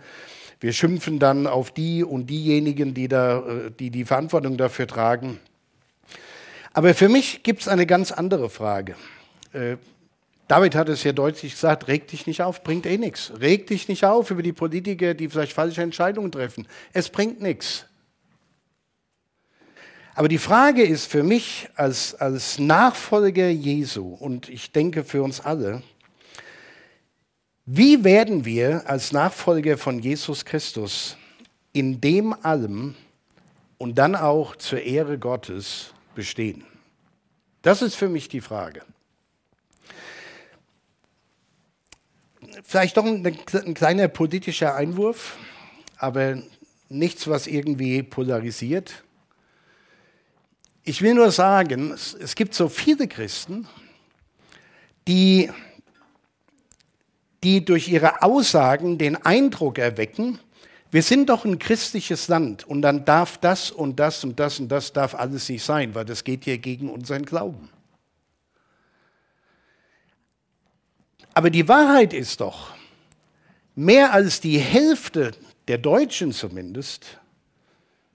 Wir 0.59 0.71
schimpfen 0.71 1.17
dann 1.17 1.47
auf 1.47 1.71
die 1.71 2.03
und 2.03 2.29
diejenigen, 2.29 2.93
die 2.93 3.07
da, 3.07 3.39
äh, 3.39 3.71
die, 3.71 3.89
die 3.89 4.05
Verantwortung 4.05 4.55
dafür 4.55 4.85
tragen. 4.85 5.39
Aber 6.73 6.93
für 6.93 7.09
mich 7.09 7.41
gibt 7.41 7.61
es 7.61 7.67
eine 7.67 7.87
ganz 7.87 8.11
andere 8.11 8.51
Frage. 8.51 8.95
Äh, 9.51 9.77
David 10.47 10.75
hat 10.75 10.89
es 10.89 11.03
ja 11.03 11.11
deutlich 11.11 11.53
gesagt, 11.53 11.87
reg 11.87 12.07
dich 12.07 12.27
nicht 12.27 12.43
auf, 12.43 12.61
bringt 12.61 12.85
eh 12.85 12.99
nichts. 12.99 13.33
Reg 13.39 13.65
dich 13.65 13.87
nicht 13.87 14.05
auf 14.05 14.29
über 14.29 14.43
die 14.43 14.53
Politiker, 14.53 15.15
die 15.15 15.27
vielleicht 15.27 15.53
falsche 15.53 15.81
Entscheidungen 15.81 16.31
treffen. 16.31 16.67
Es 16.93 17.09
bringt 17.09 17.41
nichts. 17.41 17.87
Aber 20.13 20.27
die 20.27 20.37
Frage 20.37 20.83
ist 20.83 21.07
für 21.07 21.23
mich 21.23 21.67
als, 21.73 22.13
als 22.13 22.59
Nachfolger 22.59 23.49
Jesu 23.49 24.13
und 24.13 24.49
ich 24.49 24.71
denke 24.71 25.03
für 25.03 25.23
uns 25.23 25.39
alle, 25.39 25.81
wie 27.65 28.03
werden 28.03 28.43
wir 28.45 28.89
als 28.89 29.11
Nachfolger 29.11 29.77
von 29.77 29.99
Jesus 29.99 30.45
Christus 30.45 31.17
in 31.73 32.01
dem 32.01 32.33
allem 32.43 32.95
und 33.77 33.95
dann 33.95 34.15
auch 34.15 34.55
zur 34.55 34.81
Ehre 34.81 35.17
Gottes 35.17 35.93
bestehen? 36.15 36.63
Das 37.61 37.81
ist 37.81 37.95
für 37.95 38.09
mich 38.09 38.27
die 38.27 38.41
Frage. 38.41 38.81
Vielleicht 42.63 42.97
doch 42.97 43.05
ein, 43.05 43.25
ein 43.25 43.73
kleiner 43.73 44.07
politischer 44.07 44.75
Einwurf, 44.75 45.37
aber 45.97 46.41
nichts, 46.89 47.27
was 47.27 47.47
irgendwie 47.47 48.01
polarisiert. 48.01 49.03
Ich 50.83 51.01
will 51.01 51.13
nur 51.13 51.31
sagen, 51.31 51.91
es, 51.91 52.15
es 52.15 52.33
gibt 52.35 52.55
so 52.55 52.67
viele 52.69 53.07
Christen, 53.07 53.67
die 55.07 55.51
die 57.43 57.65
durch 57.65 57.87
ihre 57.87 58.21
Aussagen 58.21 58.97
den 58.97 59.15
Eindruck 59.15 59.77
erwecken, 59.77 60.39
wir 60.91 61.01
sind 61.01 61.29
doch 61.29 61.45
ein 61.45 61.57
christliches 61.57 62.27
Land 62.27 62.67
und 62.67 62.81
dann 62.81 63.05
darf 63.05 63.37
das 63.37 63.71
und 63.71 63.99
das 63.99 64.23
und 64.25 64.39
das 64.39 64.59
und 64.59 64.67
das 64.67 64.91
darf 64.91 65.15
alles 65.15 65.47
nicht 65.47 65.63
sein, 65.63 65.95
weil 65.95 66.03
das 66.03 66.25
geht 66.25 66.43
hier 66.43 66.57
gegen 66.57 66.89
unseren 66.89 67.25
Glauben. 67.25 67.69
Aber 71.33 71.49
die 71.49 71.67
Wahrheit 71.69 72.13
ist 72.13 72.41
doch, 72.41 72.73
mehr 73.73 74.13
als 74.13 74.41
die 74.41 74.59
Hälfte 74.59 75.31
der 75.69 75.77
Deutschen 75.77 76.33
zumindest 76.33 77.19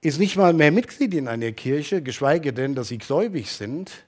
ist 0.03 0.21
nicht 0.21 0.37
mal 0.37 0.53
mehr 0.53 0.71
Mitglied 0.71 1.15
in 1.15 1.27
einer 1.27 1.53
Kirche, 1.53 2.03
geschweige 2.03 2.53
denn, 2.53 2.75
dass 2.75 2.89
sie 2.89 2.99
gläubig 2.99 3.51
sind. 3.51 4.06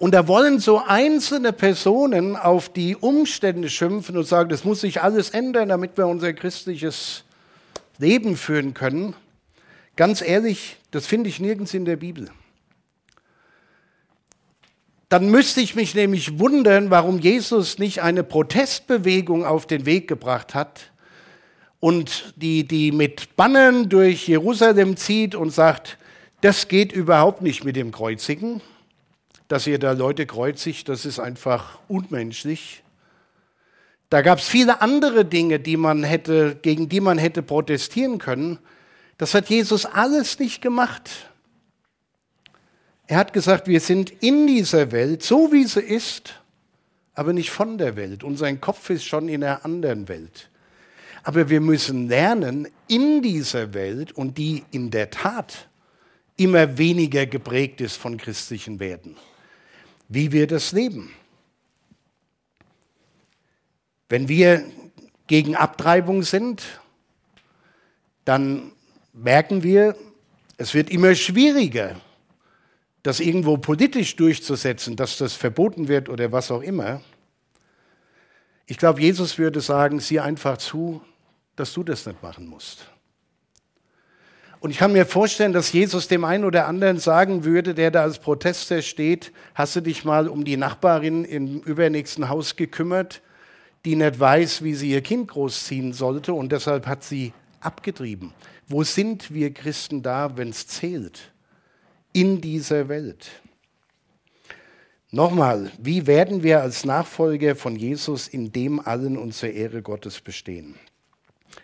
Und 0.00 0.14
da 0.14 0.26
wollen 0.26 0.60
so 0.60 0.78
einzelne 0.78 1.52
Personen 1.52 2.34
auf 2.34 2.70
die 2.70 2.96
Umstände 2.96 3.68
schimpfen 3.68 4.16
und 4.16 4.24
sagen, 4.24 4.48
das 4.48 4.64
muss 4.64 4.80
sich 4.80 5.02
alles 5.02 5.28
ändern, 5.28 5.68
damit 5.68 5.98
wir 5.98 6.06
unser 6.06 6.32
christliches 6.32 7.24
Leben 7.98 8.38
führen 8.38 8.72
können. 8.72 9.14
Ganz 9.96 10.22
ehrlich, 10.22 10.78
das 10.90 11.06
finde 11.06 11.28
ich 11.28 11.38
nirgends 11.38 11.74
in 11.74 11.84
der 11.84 11.96
Bibel. 11.96 12.30
Dann 15.10 15.30
müsste 15.30 15.60
ich 15.60 15.74
mich 15.74 15.94
nämlich 15.94 16.38
wundern, 16.38 16.88
warum 16.88 17.18
Jesus 17.18 17.78
nicht 17.78 18.00
eine 18.00 18.24
Protestbewegung 18.24 19.44
auf 19.44 19.66
den 19.66 19.84
Weg 19.84 20.08
gebracht 20.08 20.54
hat 20.54 20.92
und 21.78 22.32
die, 22.36 22.66
die 22.66 22.90
mit 22.90 23.36
Bannern 23.36 23.90
durch 23.90 24.26
Jerusalem 24.26 24.96
zieht 24.96 25.34
und 25.34 25.50
sagt, 25.50 25.98
das 26.40 26.68
geht 26.68 26.90
überhaupt 26.90 27.42
nicht 27.42 27.64
mit 27.64 27.76
dem 27.76 27.92
Kreuzigen, 27.92 28.62
dass 29.50 29.66
ihr 29.66 29.80
da 29.80 29.90
Leute 29.92 30.26
kreuzigt, 30.26 30.88
das 30.88 31.04
ist 31.04 31.18
einfach 31.18 31.80
unmenschlich. 31.88 32.84
Da 34.08 34.22
gab 34.22 34.38
es 34.38 34.48
viele 34.48 34.80
andere 34.80 35.24
Dinge, 35.24 35.58
die 35.58 35.76
man 35.76 36.04
hätte, 36.04 36.56
gegen 36.62 36.88
die 36.88 37.00
man 37.00 37.18
hätte 37.18 37.42
protestieren 37.42 38.18
können. 38.18 38.60
Das 39.18 39.34
hat 39.34 39.48
Jesus 39.50 39.86
alles 39.86 40.38
nicht 40.38 40.62
gemacht. 40.62 41.10
Er 43.08 43.16
hat 43.16 43.32
gesagt, 43.32 43.66
wir 43.66 43.80
sind 43.80 44.10
in 44.22 44.46
dieser 44.46 44.92
Welt, 44.92 45.24
so 45.24 45.50
wie 45.50 45.64
sie 45.64 45.80
ist, 45.80 46.34
aber 47.14 47.32
nicht 47.32 47.50
von 47.50 47.76
der 47.76 47.96
Welt. 47.96 48.22
Und 48.22 48.36
sein 48.36 48.60
Kopf 48.60 48.88
ist 48.88 49.04
schon 49.04 49.28
in 49.28 49.42
einer 49.42 49.64
anderen 49.64 50.06
Welt. 50.06 50.48
Aber 51.24 51.48
wir 51.50 51.60
müssen 51.60 52.08
lernen, 52.08 52.68
in 52.86 53.20
dieser 53.20 53.74
Welt 53.74 54.12
und 54.12 54.38
die 54.38 54.62
in 54.70 54.92
der 54.92 55.10
Tat 55.10 55.68
immer 56.36 56.78
weniger 56.78 57.26
geprägt 57.26 57.80
ist 57.80 57.96
von 57.96 58.16
christlichen 58.16 58.78
Werten, 58.78 59.16
wie 60.10 60.32
wir 60.32 60.48
das 60.48 60.72
leben. 60.72 61.12
Wenn 64.08 64.28
wir 64.28 64.64
gegen 65.28 65.54
Abtreibung 65.54 66.24
sind, 66.24 66.80
dann 68.24 68.72
merken 69.12 69.62
wir, 69.62 69.96
es 70.56 70.74
wird 70.74 70.90
immer 70.90 71.14
schwieriger, 71.14 71.94
das 73.04 73.20
irgendwo 73.20 73.56
politisch 73.56 74.16
durchzusetzen, 74.16 74.96
dass 74.96 75.16
das 75.16 75.34
verboten 75.34 75.86
wird 75.86 76.08
oder 76.08 76.32
was 76.32 76.50
auch 76.50 76.60
immer. 76.60 77.00
Ich 78.66 78.78
glaube, 78.78 79.00
Jesus 79.00 79.38
würde 79.38 79.60
sagen, 79.60 80.00
sieh 80.00 80.18
einfach 80.18 80.58
zu, 80.58 81.00
dass 81.54 81.72
du 81.72 81.84
das 81.84 82.04
nicht 82.04 82.20
machen 82.20 82.48
musst. 82.48 82.90
Und 84.60 84.70
ich 84.70 84.76
kann 84.76 84.92
mir 84.92 85.06
vorstellen, 85.06 85.54
dass 85.54 85.72
Jesus 85.72 86.06
dem 86.06 86.22
einen 86.22 86.44
oder 86.44 86.66
anderen 86.68 86.98
sagen 86.98 87.44
würde, 87.44 87.74
der 87.74 87.90
da 87.90 88.02
als 88.02 88.18
Protester 88.18 88.82
steht, 88.82 89.32
hast 89.54 89.74
du 89.74 89.80
dich 89.80 90.04
mal 90.04 90.28
um 90.28 90.44
die 90.44 90.58
Nachbarin 90.58 91.24
im 91.24 91.60
übernächsten 91.60 92.28
Haus 92.28 92.56
gekümmert, 92.56 93.22
die 93.86 93.96
nicht 93.96 94.20
weiß, 94.20 94.62
wie 94.62 94.74
sie 94.74 94.90
ihr 94.90 95.00
Kind 95.00 95.28
großziehen 95.28 95.94
sollte 95.94 96.34
und 96.34 96.52
deshalb 96.52 96.86
hat 96.86 97.02
sie 97.02 97.32
abgetrieben. 97.60 98.34
Wo 98.68 98.84
sind 98.84 99.32
wir 99.32 99.52
Christen 99.54 100.02
da, 100.02 100.36
wenn 100.36 100.50
es 100.50 100.66
zählt? 100.66 101.32
In 102.12 102.42
dieser 102.42 102.88
Welt. 102.88 103.30
Nochmal, 105.10 105.72
wie 105.78 106.06
werden 106.06 106.42
wir 106.42 106.60
als 106.60 106.84
Nachfolger 106.84 107.56
von 107.56 107.76
Jesus 107.76 108.28
in 108.28 108.52
dem 108.52 108.78
allen 108.78 109.32
zur 109.32 109.50
Ehre 109.50 109.80
Gottes 109.80 110.20
bestehen? 110.20 110.74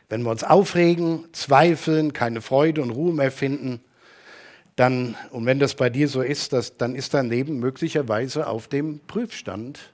Wenn 0.08 0.22
wir 0.22 0.30
uns 0.30 0.44
aufregen, 0.44 1.24
zweifeln, 1.32 2.12
keine 2.12 2.40
Freude 2.40 2.82
und 2.82 2.90
Ruhe 2.90 3.12
mehr 3.12 3.32
finden, 3.32 3.80
dann, 4.76 5.16
und 5.30 5.46
wenn 5.46 5.58
das 5.58 5.74
bei 5.74 5.90
dir 5.90 6.06
so 6.08 6.20
ist, 6.20 6.52
dass, 6.52 6.76
dann 6.76 6.94
ist 6.94 7.14
dein 7.14 7.28
Leben 7.28 7.58
möglicherweise 7.58 8.46
auf 8.46 8.68
dem 8.68 9.00
Prüfstand 9.00 9.92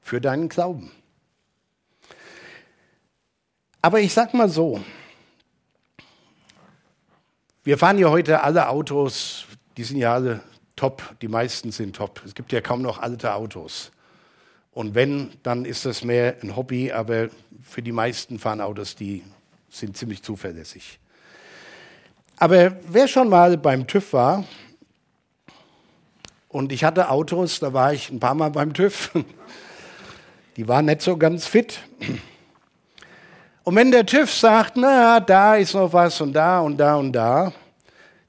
für 0.00 0.20
deinen 0.20 0.48
Glauben. 0.48 0.90
Aber 3.80 4.00
ich 4.00 4.12
sag 4.12 4.34
mal 4.34 4.48
so, 4.48 4.82
wir 7.64 7.78
fahren 7.78 7.98
ja 7.98 8.10
heute 8.10 8.42
alle 8.42 8.68
Autos, 8.68 9.46
die 9.76 9.84
sind 9.84 9.96
ja 9.96 10.14
alle 10.14 10.42
top, 10.76 11.02
die 11.22 11.28
meisten 11.28 11.72
sind 11.72 11.96
top. 11.96 12.22
Es 12.24 12.34
gibt 12.34 12.52
ja 12.52 12.60
kaum 12.60 12.82
noch 12.82 12.98
alte 12.98 13.34
Autos. 13.34 13.90
Und 14.74 14.96
wenn, 14.96 15.30
dann 15.44 15.64
ist 15.64 15.86
das 15.86 16.02
mehr 16.02 16.34
ein 16.42 16.56
Hobby, 16.56 16.90
aber 16.90 17.28
für 17.62 17.80
die 17.80 17.92
meisten 17.92 18.40
fahren 18.40 18.60
Autos, 18.60 18.96
die 18.96 19.22
sind 19.70 19.96
ziemlich 19.96 20.22
zuverlässig. 20.22 20.98
Aber 22.36 22.76
wer 22.88 23.06
schon 23.06 23.28
mal 23.28 23.56
beim 23.56 23.86
TÜV 23.86 24.12
war, 24.12 24.44
und 26.48 26.72
ich 26.72 26.84
hatte 26.84 27.08
Autos, 27.08 27.60
da 27.60 27.72
war 27.72 27.92
ich 27.92 28.10
ein 28.10 28.20
paar 28.20 28.34
Mal 28.34 28.50
beim 28.50 28.74
TÜV, 28.74 29.10
die 30.56 30.66
waren 30.66 30.86
nicht 30.86 31.02
so 31.02 31.16
ganz 31.16 31.46
fit. 31.46 31.78
Und 33.62 33.76
wenn 33.76 33.92
der 33.92 34.04
TÜV 34.04 34.32
sagt, 34.32 34.76
na, 34.76 35.20
da 35.20 35.54
ist 35.54 35.74
noch 35.74 35.92
was 35.92 36.20
und 36.20 36.32
da 36.32 36.60
und 36.60 36.76
da 36.76 36.96
und 36.96 37.12
da, 37.12 37.52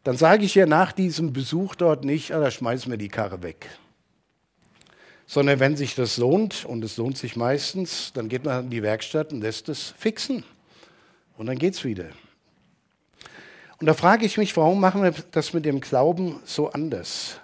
dann 0.04 0.18
sage 0.18 0.46
ich 0.46 0.54
ja 0.54 0.68
nach 0.68 0.92
diesem 0.92 1.34
Besuch 1.34 1.74
dort 1.74 2.06
nicht, 2.06 2.32
ah, 2.32 2.40
da 2.40 2.52
schmeißen 2.52 2.92
wir 2.92 2.98
die 2.98 3.10
Karre 3.10 3.42
weg. 3.42 3.68
Sondern 5.28 5.60
wenn 5.60 5.76
sich 5.76 5.96
das 5.96 6.18
lohnt, 6.18 6.66
und 6.66 6.84
es 6.84 6.98
lohnt 6.98 7.18
sich 7.18 7.36
meistens, 7.36 8.12
dann 8.14 8.30
geht 8.30 8.46
man 8.46 8.66
in 8.66 8.70
die 8.70 8.84
Werkstatt 8.84 9.34
und 9.34 9.42
lässt 9.42 9.70
es 9.70 9.94
fixen. 9.98 10.44
Und 11.38 11.48
dann 11.48 11.58
geht 11.58 11.74
es 11.74 11.84
wieder. 11.84 12.10
Und 13.80 13.88
da 13.88 13.94
frage 13.94 14.26
ich 14.26 14.38
mich, 14.38 14.56
warum 14.56 14.80
machen 14.80 15.04
wir 15.04 15.14
das 15.32 15.54
mit 15.54 15.66
dem 15.66 15.82
Glauben 15.82 16.40
so 16.46 16.70
anders? 16.70 17.40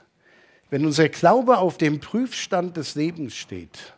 Wenn 0.69 0.85
unser 0.85 1.09
Glaube 1.09 1.57
auf 1.57 1.77
dem 1.77 1.99
Prüfstand 1.99 2.77
des 2.77 2.95
Lebens 2.95 3.35
steht, 3.35 3.93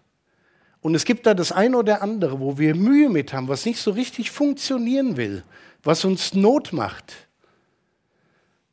und 0.83 0.95
es 0.95 1.05
gibt 1.05 1.25
da 1.25 1.33
das 1.33 1.53
eine 1.53 1.77
oder 1.77 2.01
andere, 2.01 2.41
wo 2.41 2.57
wir 2.57 2.75
Mühe 2.75 3.09
mit 3.09 3.31
haben, 3.31 3.47
was 3.47 3.65
nicht 3.65 3.79
so 3.79 3.91
richtig 3.91 4.31
funktionieren 4.31 5.15
will, 5.15 5.43
was 5.81 6.03
uns 6.03 6.33
Not 6.33 6.73
macht. 6.73 7.29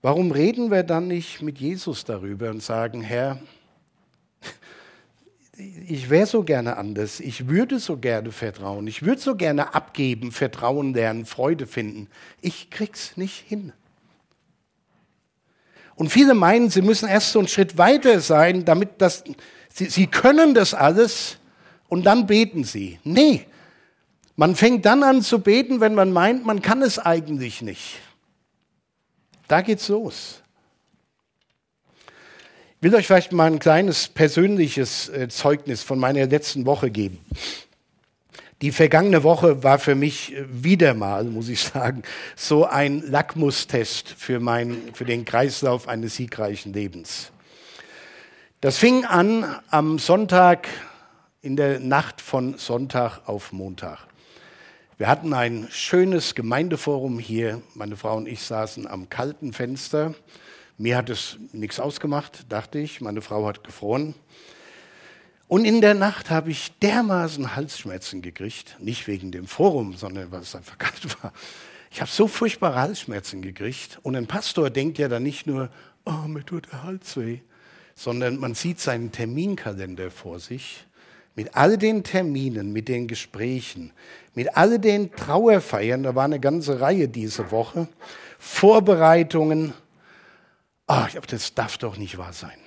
Warum 0.02 0.32
reden 0.32 0.72
wir 0.72 0.82
dann 0.82 1.06
nicht 1.06 1.40
mit 1.40 1.58
Jesus 1.58 2.04
darüber 2.04 2.50
und 2.50 2.64
sagen, 2.64 3.00
Herr, 3.00 3.38
ich 5.88 6.10
wäre 6.10 6.26
so 6.26 6.42
gerne 6.42 6.76
anders, 6.76 7.20
ich 7.20 7.48
würde 7.48 7.78
so 7.78 7.96
gerne 7.96 8.32
vertrauen, 8.32 8.86
ich 8.86 9.02
würde 9.02 9.20
so 9.20 9.34
gerne 9.34 9.74
abgeben, 9.74 10.32
Vertrauen 10.32 10.94
lernen, 10.94 11.26
Freude 11.26 11.66
finden. 11.66 12.08
Ich 12.40 12.70
krieg's 12.70 13.16
nicht 13.16 13.44
hin. 13.46 13.72
Und 15.96 16.10
viele 16.10 16.34
meinen, 16.34 16.70
sie 16.70 16.82
müssen 16.82 17.08
erst 17.08 17.32
so 17.32 17.38
einen 17.38 17.48
Schritt 17.48 17.76
weiter 17.76 18.20
sein, 18.20 18.64
damit 18.64 19.02
das, 19.02 19.24
sie, 19.68 19.86
sie 19.86 20.06
können 20.06 20.54
das 20.54 20.72
alles, 20.74 21.36
und 21.90 22.04
dann 22.04 22.26
beten 22.26 22.64
sie. 22.64 22.98
Nee, 23.04 23.46
man 24.36 24.56
fängt 24.56 24.86
dann 24.86 25.02
an 25.02 25.20
zu 25.20 25.40
beten, 25.40 25.80
wenn 25.80 25.94
man 25.94 26.12
meint, 26.12 26.46
man 26.46 26.62
kann 26.62 26.80
es 26.80 26.98
eigentlich 26.98 27.60
nicht. 27.60 27.98
Da 29.48 29.60
geht's 29.60 29.88
los. 29.88 30.40
Will 32.82 32.94
euch 32.94 33.06
vielleicht 33.06 33.32
mal 33.32 33.44
ein 33.44 33.58
kleines 33.58 34.08
persönliches 34.08 35.10
äh, 35.10 35.28
Zeugnis 35.28 35.82
von 35.82 35.98
meiner 35.98 36.24
letzten 36.24 36.64
Woche 36.64 36.90
geben. 36.90 37.18
Die 38.62 38.72
vergangene 38.72 39.22
Woche 39.22 39.62
war 39.62 39.78
für 39.78 39.94
mich 39.94 40.34
äh, 40.34 40.46
wieder 40.48 40.94
mal, 40.94 41.24
muss 41.24 41.50
ich 41.50 41.60
sagen, 41.74 42.02
so 42.36 42.64
ein 42.64 43.02
Lackmustest 43.02 44.08
für, 44.08 44.40
mein, 44.40 44.78
für 44.94 45.04
den 45.04 45.26
Kreislauf 45.26 45.88
eines 45.88 46.16
siegreichen 46.16 46.72
Lebens. 46.72 47.32
Das 48.62 48.78
fing 48.78 49.04
an 49.04 49.44
am 49.68 49.98
Sonntag 49.98 50.66
in 51.42 51.56
der 51.56 51.80
Nacht 51.80 52.22
von 52.22 52.56
Sonntag 52.56 53.20
auf 53.26 53.52
Montag. 53.52 53.98
Wir 54.96 55.08
hatten 55.08 55.34
ein 55.34 55.68
schönes 55.70 56.34
Gemeindeforum 56.34 57.18
hier. 57.18 57.60
Meine 57.74 57.96
Frau 57.96 58.16
und 58.16 58.26
ich 58.26 58.40
saßen 58.40 58.86
am 58.86 59.10
kalten 59.10 59.52
Fenster. 59.52 60.14
Mir 60.80 60.96
hat 60.96 61.10
es 61.10 61.36
nichts 61.52 61.78
ausgemacht, 61.78 62.46
dachte 62.48 62.78
ich. 62.78 63.02
Meine 63.02 63.20
Frau 63.20 63.46
hat 63.46 63.62
gefroren. 63.64 64.14
Und 65.46 65.66
in 65.66 65.82
der 65.82 65.92
Nacht 65.92 66.30
habe 66.30 66.50
ich 66.50 66.72
dermaßen 66.78 67.54
Halsschmerzen 67.54 68.22
gekriegt. 68.22 68.76
Nicht 68.78 69.06
wegen 69.06 69.30
dem 69.30 69.46
Forum, 69.46 69.94
sondern 69.94 70.32
weil 70.32 70.40
es 70.40 70.56
einfach 70.56 70.78
kalt 70.78 71.22
war. 71.22 71.34
Ich 71.90 72.00
habe 72.00 72.10
so 72.10 72.26
furchtbare 72.26 72.76
Halsschmerzen 72.76 73.42
gekriegt. 73.42 73.98
Und 74.02 74.16
ein 74.16 74.26
Pastor 74.26 74.70
denkt 74.70 74.96
ja 74.96 75.08
dann 75.08 75.22
nicht 75.22 75.46
nur, 75.46 75.68
oh, 76.06 76.26
mir 76.26 76.46
tut 76.46 76.72
der 76.72 76.82
Hals 76.82 77.14
weh, 77.18 77.40
sondern 77.94 78.38
man 78.38 78.54
sieht 78.54 78.80
seinen 78.80 79.12
Terminkalender 79.12 80.10
vor 80.10 80.38
sich 80.38 80.86
mit 81.34 81.56
all 81.56 81.76
den 81.76 82.04
Terminen, 82.04 82.72
mit 82.72 82.88
den 82.88 83.06
Gesprächen, 83.06 83.92
mit 84.34 84.56
all 84.56 84.78
den 84.78 85.14
Trauerfeiern, 85.14 86.04
da 86.04 86.14
war 86.14 86.24
eine 86.24 86.40
ganze 86.40 86.80
Reihe 86.80 87.06
diese 87.06 87.50
Woche, 87.50 87.86
Vorbereitungen. 88.38 89.74
Ah, 90.92 91.08
das 91.28 91.54
darf 91.54 91.78
doch 91.78 91.96
nicht 91.96 92.18
wahr 92.18 92.32
sein. 92.32 92.58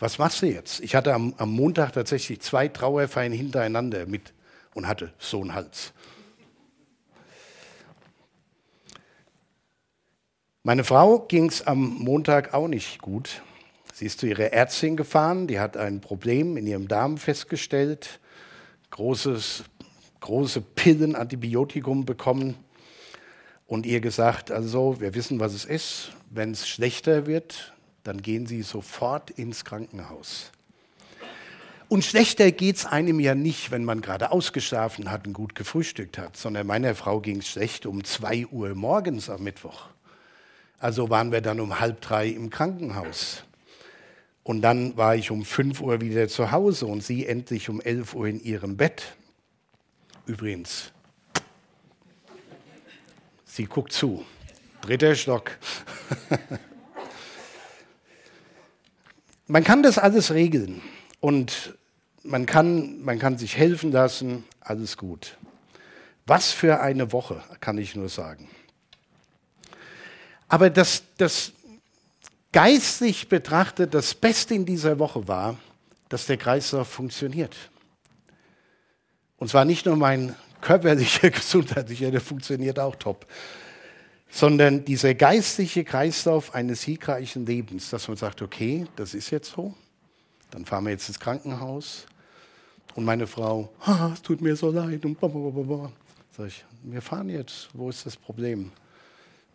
Was 0.00 0.18
machst 0.18 0.42
du 0.42 0.46
jetzt? 0.46 0.80
Ich 0.80 0.96
hatte 0.96 1.14
am, 1.14 1.32
am 1.38 1.52
Montag 1.52 1.92
tatsächlich 1.92 2.40
zwei 2.40 2.66
Trauerfeiern 2.66 3.30
hintereinander 3.30 4.04
mit 4.06 4.32
und 4.74 4.88
hatte 4.88 5.12
so 5.16 5.40
einen 5.40 5.54
Hals. 5.54 5.92
Meine 10.64 10.82
Frau 10.82 11.20
ging 11.20 11.46
es 11.46 11.64
am 11.64 11.98
Montag 12.00 12.52
auch 12.52 12.66
nicht 12.66 13.00
gut. 13.00 13.42
Sie 13.94 14.06
ist 14.06 14.18
zu 14.18 14.26
ihrer 14.26 14.52
Ärztin 14.52 14.96
gefahren, 14.96 15.46
die 15.46 15.60
hat 15.60 15.76
ein 15.76 16.00
Problem 16.00 16.56
in 16.56 16.66
ihrem 16.66 16.88
Darm 16.88 17.16
festgestellt, 17.16 18.18
großes, 18.90 19.62
große 20.18 20.62
Pillen, 20.62 21.14
Antibiotikum 21.14 22.04
bekommen. 22.04 22.56
Und 23.70 23.86
ihr 23.86 24.00
gesagt, 24.00 24.50
also 24.50 25.00
wir 25.00 25.14
wissen, 25.14 25.38
was 25.38 25.54
es 25.54 25.64
ist. 25.64 26.10
Wenn 26.28 26.50
es 26.50 26.68
schlechter 26.68 27.26
wird, 27.26 27.72
dann 28.02 28.20
gehen 28.20 28.44
Sie 28.46 28.62
sofort 28.62 29.30
ins 29.30 29.64
Krankenhaus. 29.64 30.50
Und 31.88 32.04
schlechter 32.04 32.50
geht 32.50 32.78
es 32.78 32.86
einem 32.86 33.20
ja 33.20 33.36
nicht, 33.36 33.70
wenn 33.70 33.84
man 33.84 34.00
gerade 34.00 34.32
ausgeschlafen 34.32 35.08
hat 35.08 35.24
und 35.28 35.34
gut 35.34 35.54
gefrühstückt 35.54 36.18
hat, 36.18 36.36
sondern 36.36 36.66
meiner 36.66 36.96
Frau 36.96 37.20
ging 37.20 37.38
es 37.38 37.46
schlecht 37.46 37.86
um 37.86 38.02
zwei 38.02 38.44
Uhr 38.46 38.74
morgens 38.74 39.30
am 39.30 39.44
Mittwoch. 39.44 39.84
Also 40.80 41.08
waren 41.08 41.30
wir 41.30 41.40
dann 41.40 41.60
um 41.60 41.78
halb 41.78 42.00
drei 42.00 42.26
im 42.26 42.50
Krankenhaus. 42.50 43.44
Und 44.42 44.62
dann 44.62 44.96
war 44.96 45.14
ich 45.14 45.30
um 45.30 45.44
fünf 45.44 45.80
Uhr 45.80 46.00
wieder 46.00 46.26
zu 46.26 46.50
Hause 46.50 46.86
und 46.86 47.04
sie 47.04 47.24
endlich 47.24 47.68
um 47.68 47.80
elf 47.80 48.14
Uhr 48.14 48.26
in 48.26 48.42
ihrem 48.42 48.76
Bett. 48.76 49.14
Übrigens, 50.26 50.90
sie 53.50 53.66
guckt 53.66 53.92
zu. 53.92 54.24
Dritter 54.82 55.14
Stock. 55.14 55.50
man 59.46 59.64
kann 59.64 59.82
das 59.82 59.98
alles 59.98 60.32
regeln 60.32 60.80
und 61.20 61.76
man 62.22 62.46
kann, 62.46 63.02
man 63.02 63.18
kann 63.18 63.38
sich 63.38 63.56
helfen 63.56 63.92
lassen, 63.92 64.44
alles 64.60 64.96
gut. 64.96 65.36
Was 66.26 66.52
für 66.52 66.80
eine 66.80 67.12
Woche, 67.12 67.42
kann 67.60 67.76
ich 67.78 67.96
nur 67.96 68.08
sagen. 68.08 68.48
Aber 70.48 70.70
das, 70.70 71.02
das 71.16 71.52
geistlich 72.52 73.28
betrachtet, 73.28 73.94
das 73.94 74.14
Beste 74.14 74.54
in 74.54 74.64
dieser 74.64 74.98
Woche 74.98 75.26
war, 75.26 75.58
dass 76.08 76.26
der 76.26 76.36
Kreislauf 76.36 76.88
funktioniert. 76.88 77.56
Und 79.38 79.48
zwar 79.48 79.64
nicht 79.64 79.86
nur 79.86 79.96
mein 79.96 80.34
körperlicher, 80.60 81.30
gesundheitlicher, 81.30 82.10
der 82.10 82.20
funktioniert 82.20 82.78
auch 82.78 82.96
top, 82.96 83.26
sondern 84.30 84.84
dieser 84.84 85.14
geistliche 85.14 85.84
Kreislauf 85.84 86.54
eines 86.54 86.82
siegreichen 86.82 87.46
Lebens, 87.46 87.90
dass 87.90 88.08
man 88.08 88.16
sagt, 88.16 88.42
okay, 88.42 88.86
das 88.96 89.14
ist 89.14 89.30
jetzt 89.30 89.52
so, 89.52 89.74
dann 90.50 90.64
fahren 90.64 90.84
wir 90.84 90.90
jetzt 90.90 91.08
ins 91.08 91.20
Krankenhaus 91.20 92.06
und 92.94 93.04
meine 93.04 93.26
Frau, 93.26 93.72
ah, 93.80 94.10
es 94.12 94.22
tut 94.22 94.40
mir 94.40 94.56
so 94.56 94.70
leid 94.70 95.04
und 95.04 95.18
blablabla. 95.18 95.92
Sag 96.36 96.46
ich, 96.46 96.64
wir 96.82 97.02
fahren 97.02 97.28
jetzt, 97.28 97.68
wo 97.72 97.88
ist 97.88 98.06
das 98.06 98.16
Problem? 98.16 98.72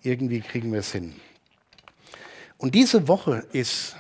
Irgendwie 0.04 0.42
kriegen 0.42 0.72
wir 0.72 0.80
es 0.80 0.92
hin. 0.92 1.16
Und 2.58 2.76
diese 2.76 3.08
Woche 3.08 3.46
ist, 3.52 3.96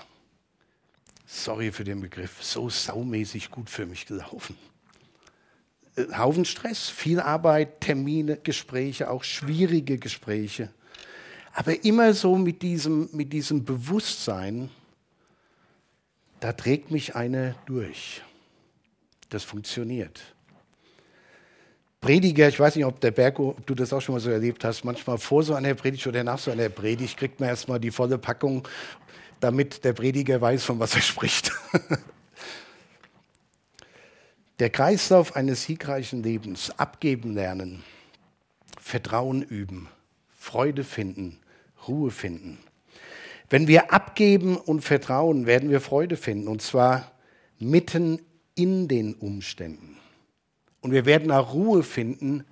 sorry 1.26 1.72
für 1.72 1.84
den 1.84 2.02
Begriff, 2.02 2.44
so 2.44 2.70
saumäßig 2.70 3.52
gut 3.52 3.70
für 3.70 3.86
mich 3.86 4.06
gelaufen. 4.06 4.58
Äh, 5.96 6.18
Haufen 6.18 6.46
Stress, 6.46 6.90
viel 6.90 7.20
Arbeit, 7.20 7.82
Termine, 7.82 8.38
Gespräche, 8.38 9.10
auch 9.10 9.24
schwierige 9.24 9.98
Gespräche. 9.98 10.70
Aber 11.54 11.84
immer 11.86 12.14
so 12.14 12.36
mit 12.36 12.62
diesem, 12.62 13.10
mit 13.14 13.32
diesem 13.32 13.64
Bewusstsein, 13.64 14.70
da 16.42 16.52
trägt 16.52 16.92
mich 16.92 17.16
einer 17.16 17.56
durch. 17.66 18.22
Das 19.30 19.44
funktioniert. 19.44 20.22
Prediger, 22.02 22.48
ich 22.50 22.60
weiß 22.60 22.76
nicht, 22.76 22.86
ob 22.86 23.00
der 23.00 23.12
Bergo, 23.12 23.50
ob 23.50 23.66
du 23.66 23.74
das 23.74 23.92
auch 23.92 24.02
schon 24.02 24.14
mal 24.14 24.20
so 24.20 24.30
erlebt 24.30 24.64
hast, 24.64 24.84
manchmal 24.84 25.18
vor 25.18 25.42
so 25.42 25.56
einer 25.56 25.74
Predigt 25.74 26.06
oder 26.06 26.24
nach 26.24 26.38
so 26.38 26.52
einer 26.52 26.70
Predigt 26.70 27.18
kriegt 27.18 27.40
man 27.40 27.50
erstmal 27.50 27.80
die 27.80 27.90
volle 27.90 28.20
Packung, 28.20 28.68
damit 29.40 29.84
der 29.84 29.94
Prediger 29.94 30.40
weiß, 30.40 30.64
von 30.66 30.80
was 30.80 30.94
er 30.94 31.02
spricht. 31.02 31.52
Der 34.60 34.70
Kreislauf 34.70 35.36
eines 35.36 35.64
siegreichen 35.64 36.24
Lebens, 36.24 36.72
abgeben 36.78 37.34
lernen, 37.34 37.84
Vertrauen 38.80 39.42
üben, 39.42 39.90
Freude 40.38 40.86
finden, 40.86 41.40
Ruhe 41.88 42.10
finden. 42.10 42.58
Wenn 43.50 43.68
wir 43.68 43.92
abgeben 43.92 44.56
und 44.56 44.82
vertrauen, 44.82 45.46
werden 45.46 45.70
wir 45.70 45.82
Freude 45.82 46.16
finden, 46.16 46.48
und 46.48 46.62
zwar 46.62 47.12
mitten 47.60 48.22
in 48.56 48.88
den 48.88 49.14
Umständen. 49.16 49.98
Und 50.80 50.94
wir 50.94 51.06
werden 51.06 51.32
auch 51.32 51.54
Ruhe 51.54 51.84
finden 51.84 52.46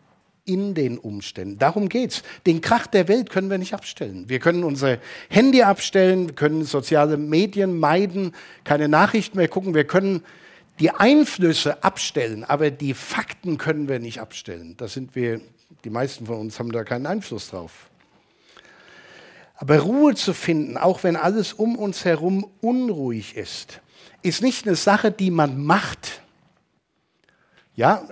in 0.44 0.74
den 0.74 0.98
Umständen. 0.98 1.58
Darum 1.58 1.88
geht's. 1.88 2.22
Den 2.46 2.60
Krach 2.60 2.86
der 2.88 3.08
Welt 3.08 3.30
können 3.30 3.50
wir 3.50 3.58
nicht 3.58 3.74
abstellen. 3.74 4.28
Wir 4.28 4.40
können 4.40 4.66
unser 4.66 4.98
Handy 5.30 5.62
abstellen, 5.62 6.28
wir 6.28 6.36
können 6.36 6.66
soziale 6.66 7.16
Medien 7.16 7.80
meiden, 7.80 8.36
keine 8.66 8.90
Nachrichten 8.90 9.38
mehr 9.38 9.48
gucken, 9.48 9.74
wir 9.74 9.86
können 9.86 10.22
die 10.80 10.92
Einflüsse 10.92 11.84
abstellen, 11.84 12.44
aber 12.44 12.72
die 12.72 12.94
Fakten 12.94 13.58
können 13.58 13.88
wir 13.88 14.00
nicht 14.00 14.20
abstellen. 14.20 14.76
Da 14.78 14.88
sind 14.88 15.16
wir, 15.16 15.40
die 15.84 15.90
meisten 15.90 16.26
von 16.26 16.40
uns 16.40 16.60
haben 16.60 16.72
da 16.72 16.84
keinen 16.84 17.06
Einfluss 17.06 17.50
drauf. 17.50 17.90
Aber 19.56 19.80
Ruhe 19.80 20.16
zu 20.16 20.34
finden, 20.34 20.78
auch 20.78 21.04
wenn 21.04 21.16
alles 21.16 21.54
um 21.54 21.78
uns 21.78 22.06
herum 22.06 22.50
unruhig 22.62 23.38
ist, 23.38 23.82
ist 24.22 24.42
nicht 24.42 24.66
eine 24.66 24.76
Sache, 24.76 25.12
die 25.12 25.32
man 25.32 25.64
macht. 25.64 26.22
Ja, 27.76 28.08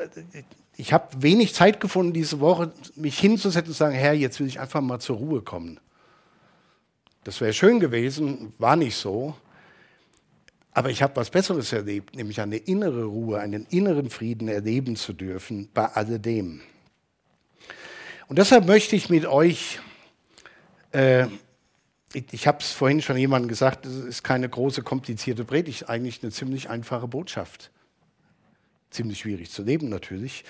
ich 0.78 0.94
habe 0.94 1.22
wenig 1.22 1.54
Zeit 1.54 1.80
gefunden 1.80 2.14
diese 2.14 2.40
Woche, 2.40 2.72
mich 2.96 3.20
hinzusetzen 3.20 3.70
und 3.70 3.74
zu 3.74 3.78
sagen, 3.78 3.96
Herr, 3.96 4.14
jetzt 4.14 4.40
will 4.40 4.48
ich 4.48 4.60
einfach 4.60 4.82
mal 4.82 5.00
zur 5.00 5.18
Ruhe 5.18 5.42
kommen. 5.42 5.80
Das 7.24 7.42
wäre 7.42 7.54
schön 7.54 7.80
gewesen, 7.80 8.54
war 8.58 8.76
nicht 8.76 8.96
so. 8.96 9.36
Aber 10.74 10.90
ich 10.90 11.02
habe 11.02 11.16
was 11.18 11.30
Besseres 11.30 11.74
erlebt, 11.74 12.16
nämlich 12.16 12.40
eine 12.40 12.58
innere 12.58 13.04
Ruhe, 13.04 13.40
einen 13.40 13.66
inneren 13.70 14.10
Frieden 14.10 14.48
erleben 14.48 14.96
zu 14.96 15.14
dürfen 15.14 15.70
bei 15.74 15.86
alledem. 15.86 16.62
Und 18.28 18.40
deshalb 18.40 18.66
möchte 18.66 18.96
ich 18.96 19.10
mit 19.10 19.26
euch 19.26 19.80
äh, 20.92 21.28
ich 22.14 22.48
habe 22.48 22.60
es 22.60 22.72
vorhin 22.72 23.02
schon 23.02 23.18
jemandem 23.18 23.48
gesagt, 23.48 23.86
es 23.86 23.96
ist 23.96 24.24
keine 24.24 24.50
große, 24.50 24.82
komplizierte 24.84 25.46
Predigt, 25.46 25.90
eigentlich 25.90 26.22
eine 26.22 26.32
ziemlich 26.32 26.70
einfache 26.70 27.08
Botschaft. 27.08 27.72
Ziemlich 28.90 29.20
schwierig 29.20 29.52
zu 29.52 29.64
leben 29.64 29.88
natürlich, 29.88 30.44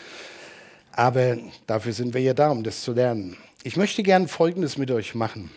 aber 0.91 1.37
dafür 1.67 1.93
sind 1.93 2.15
wir 2.15 2.21
ja 2.21 2.33
da, 2.33 2.49
um 2.49 2.63
das 2.63 2.81
zu 2.81 2.93
lernen. 2.93 3.37
Ich 3.63 3.77
möchte 3.77 4.01
gerne 4.01 4.27
Folgendes 4.27 4.79
mit 4.79 4.89
euch 4.89 5.13
machen. 5.13 5.51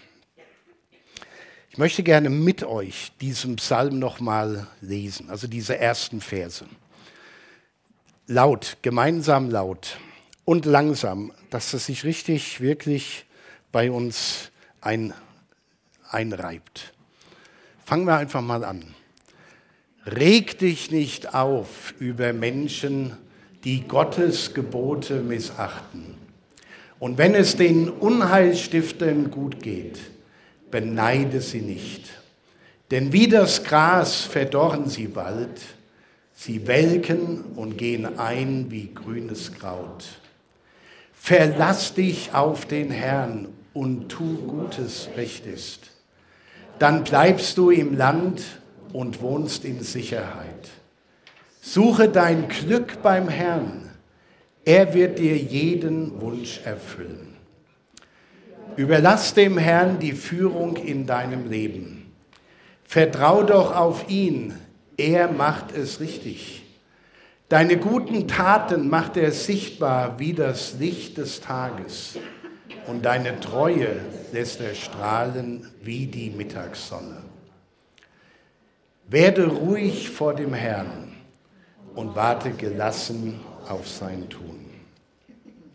Ich 1.74 1.78
möchte 1.78 2.04
gerne 2.04 2.30
mit 2.30 2.62
euch 2.62 3.10
diesen 3.20 3.56
Psalm 3.56 3.98
nochmal 3.98 4.68
lesen, 4.80 5.28
also 5.28 5.48
diese 5.48 5.76
ersten 5.76 6.20
Verse. 6.20 6.64
Laut, 8.28 8.76
gemeinsam 8.82 9.50
laut 9.50 9.98
und 10.44 10.66
langsam, 10.66 11.32
dass 11.50 11.74
es 11.74 11.87
sich 11.87 12.04
richtig, 12.04 12.60
wirklich 12.60 13.26
bei 13.72 13.90
uns 13.90 14.52
ein 14.82 15.14
einreibt. 16.08 16.94
Fangen 17.84 18.06
wir 18.06 18.18
einfach 18.18 18.40
mal 18.40 18.62
an. 18.62 18.94
Reg 20.06 20.56
dich 20.60 20.92
nicht 20.92 21.34
auf 21.34 21.92
über 21.98 22.32
Menschen, 22.32 23.16
die 23.64 23.80
Gottes 23.80 24.54
Gebote 24.54 25.22
missachten. 25.22 26.14
Und 27.00 27.18
wenn 27.18 27.34
es 27.34 27.56
den 27.56 27.90
Unheilstiftern 27.90 29.32
gut 29.32 29.60
geht, 29.60 30.13
beneide 30.74 31.40
sie 31.40 31.60
nicht. 31.60 32.10
Denn 32.90 33.12
wie 33.12 33.28
das 33.28 33.62
Gras 33.62 34.22
verdorren 34.22 34.88
sie 34.88 35.06
bald, 35.06 35.60
sie 36.34 36.66
welken 36.66 37.44
und 37.56 37.78
gehen 37.78 38.18
ein 38.18 38.66
wie 38.70 38.92
grünes 38.92 39.52
Kraut. 39.52 40.04
Verlass 41.12 41.94
dich 41.94 42.34
auf 42.34 42.66
den 42.66 42.90
Herrn 42.90 43.48
und 43.72 44.08
tu 44.08 44.37
Gutes, 44.46 45.08
Recht 45.16 45.46
ist 45.46 45.94
dann 46.78 47.04
bleibst 47.04 47.58
du 47.58 47.70
im 47.70 47.96
Land 47.96 48.42
und 48.92 49.22
wohnst 49.22 49.64
in 49.64 49.82
Sicherheit. 49.82 50.68
Suche 51.60 52.08
dein 52.08 52.48
Glück 52.48 53.02
beim 53.02 53.28
Herrn, 53.28 53.90
er 54.64 54.94
wird 54.94 55.18
dir 55.18 55.37
jeden 55.37 56.20
Wunsch 56.20 56.60
erfüllen. 56.64 57.34
Überlass 58.77 59.35
dem 59.35 59.59
Herrn 59.59 59.98
die 59.98 60.12
Führung 60.12 60.77
in 60.77 61.07
deinem 61.07 61.48
Leben. 61.48 62.12
Vertrau 62.85 63.42
doch 63.42 63.74
auf 63.74 64.09
ihn, 64.09 64.55
er 64.96 65.31
macht 65.31 65.72
es 65.72 66.00
richtig. 66.00 66.62
Deine 67.48 67.77
guten 67.77 68.27
Taten 68.27 68.88
macht 68.88 69.16
er 69.16 69.31
sichtbar 69.31 70.18
wie 70.18 70.32
das 70.32 70.74
Licht 70.78 71.18
des 71.18 71.41
Tages 71.41 72.18
und 72.86 73.05
deine 73.05 73.38
Treue 73.41 74.01
lässt 74.32 74.61
er 74.61 74.74
strahlen 74.74 75.70
wie 75.82 76.07
die 76.07 76.30
Mittagssonne. 76.30 77.22
Werde 79.09 79.47
ruhig 79.47 80.11
vor 80.11 80.34
dem 80.34 80.55
Herrn 80.55 81.12
und 81.95 82.16
warte 82.16 82.51
gelassen 82.51 83.41
auf 83.68 83.86
sein 83.88 84.28
Tun. 84.28 84.63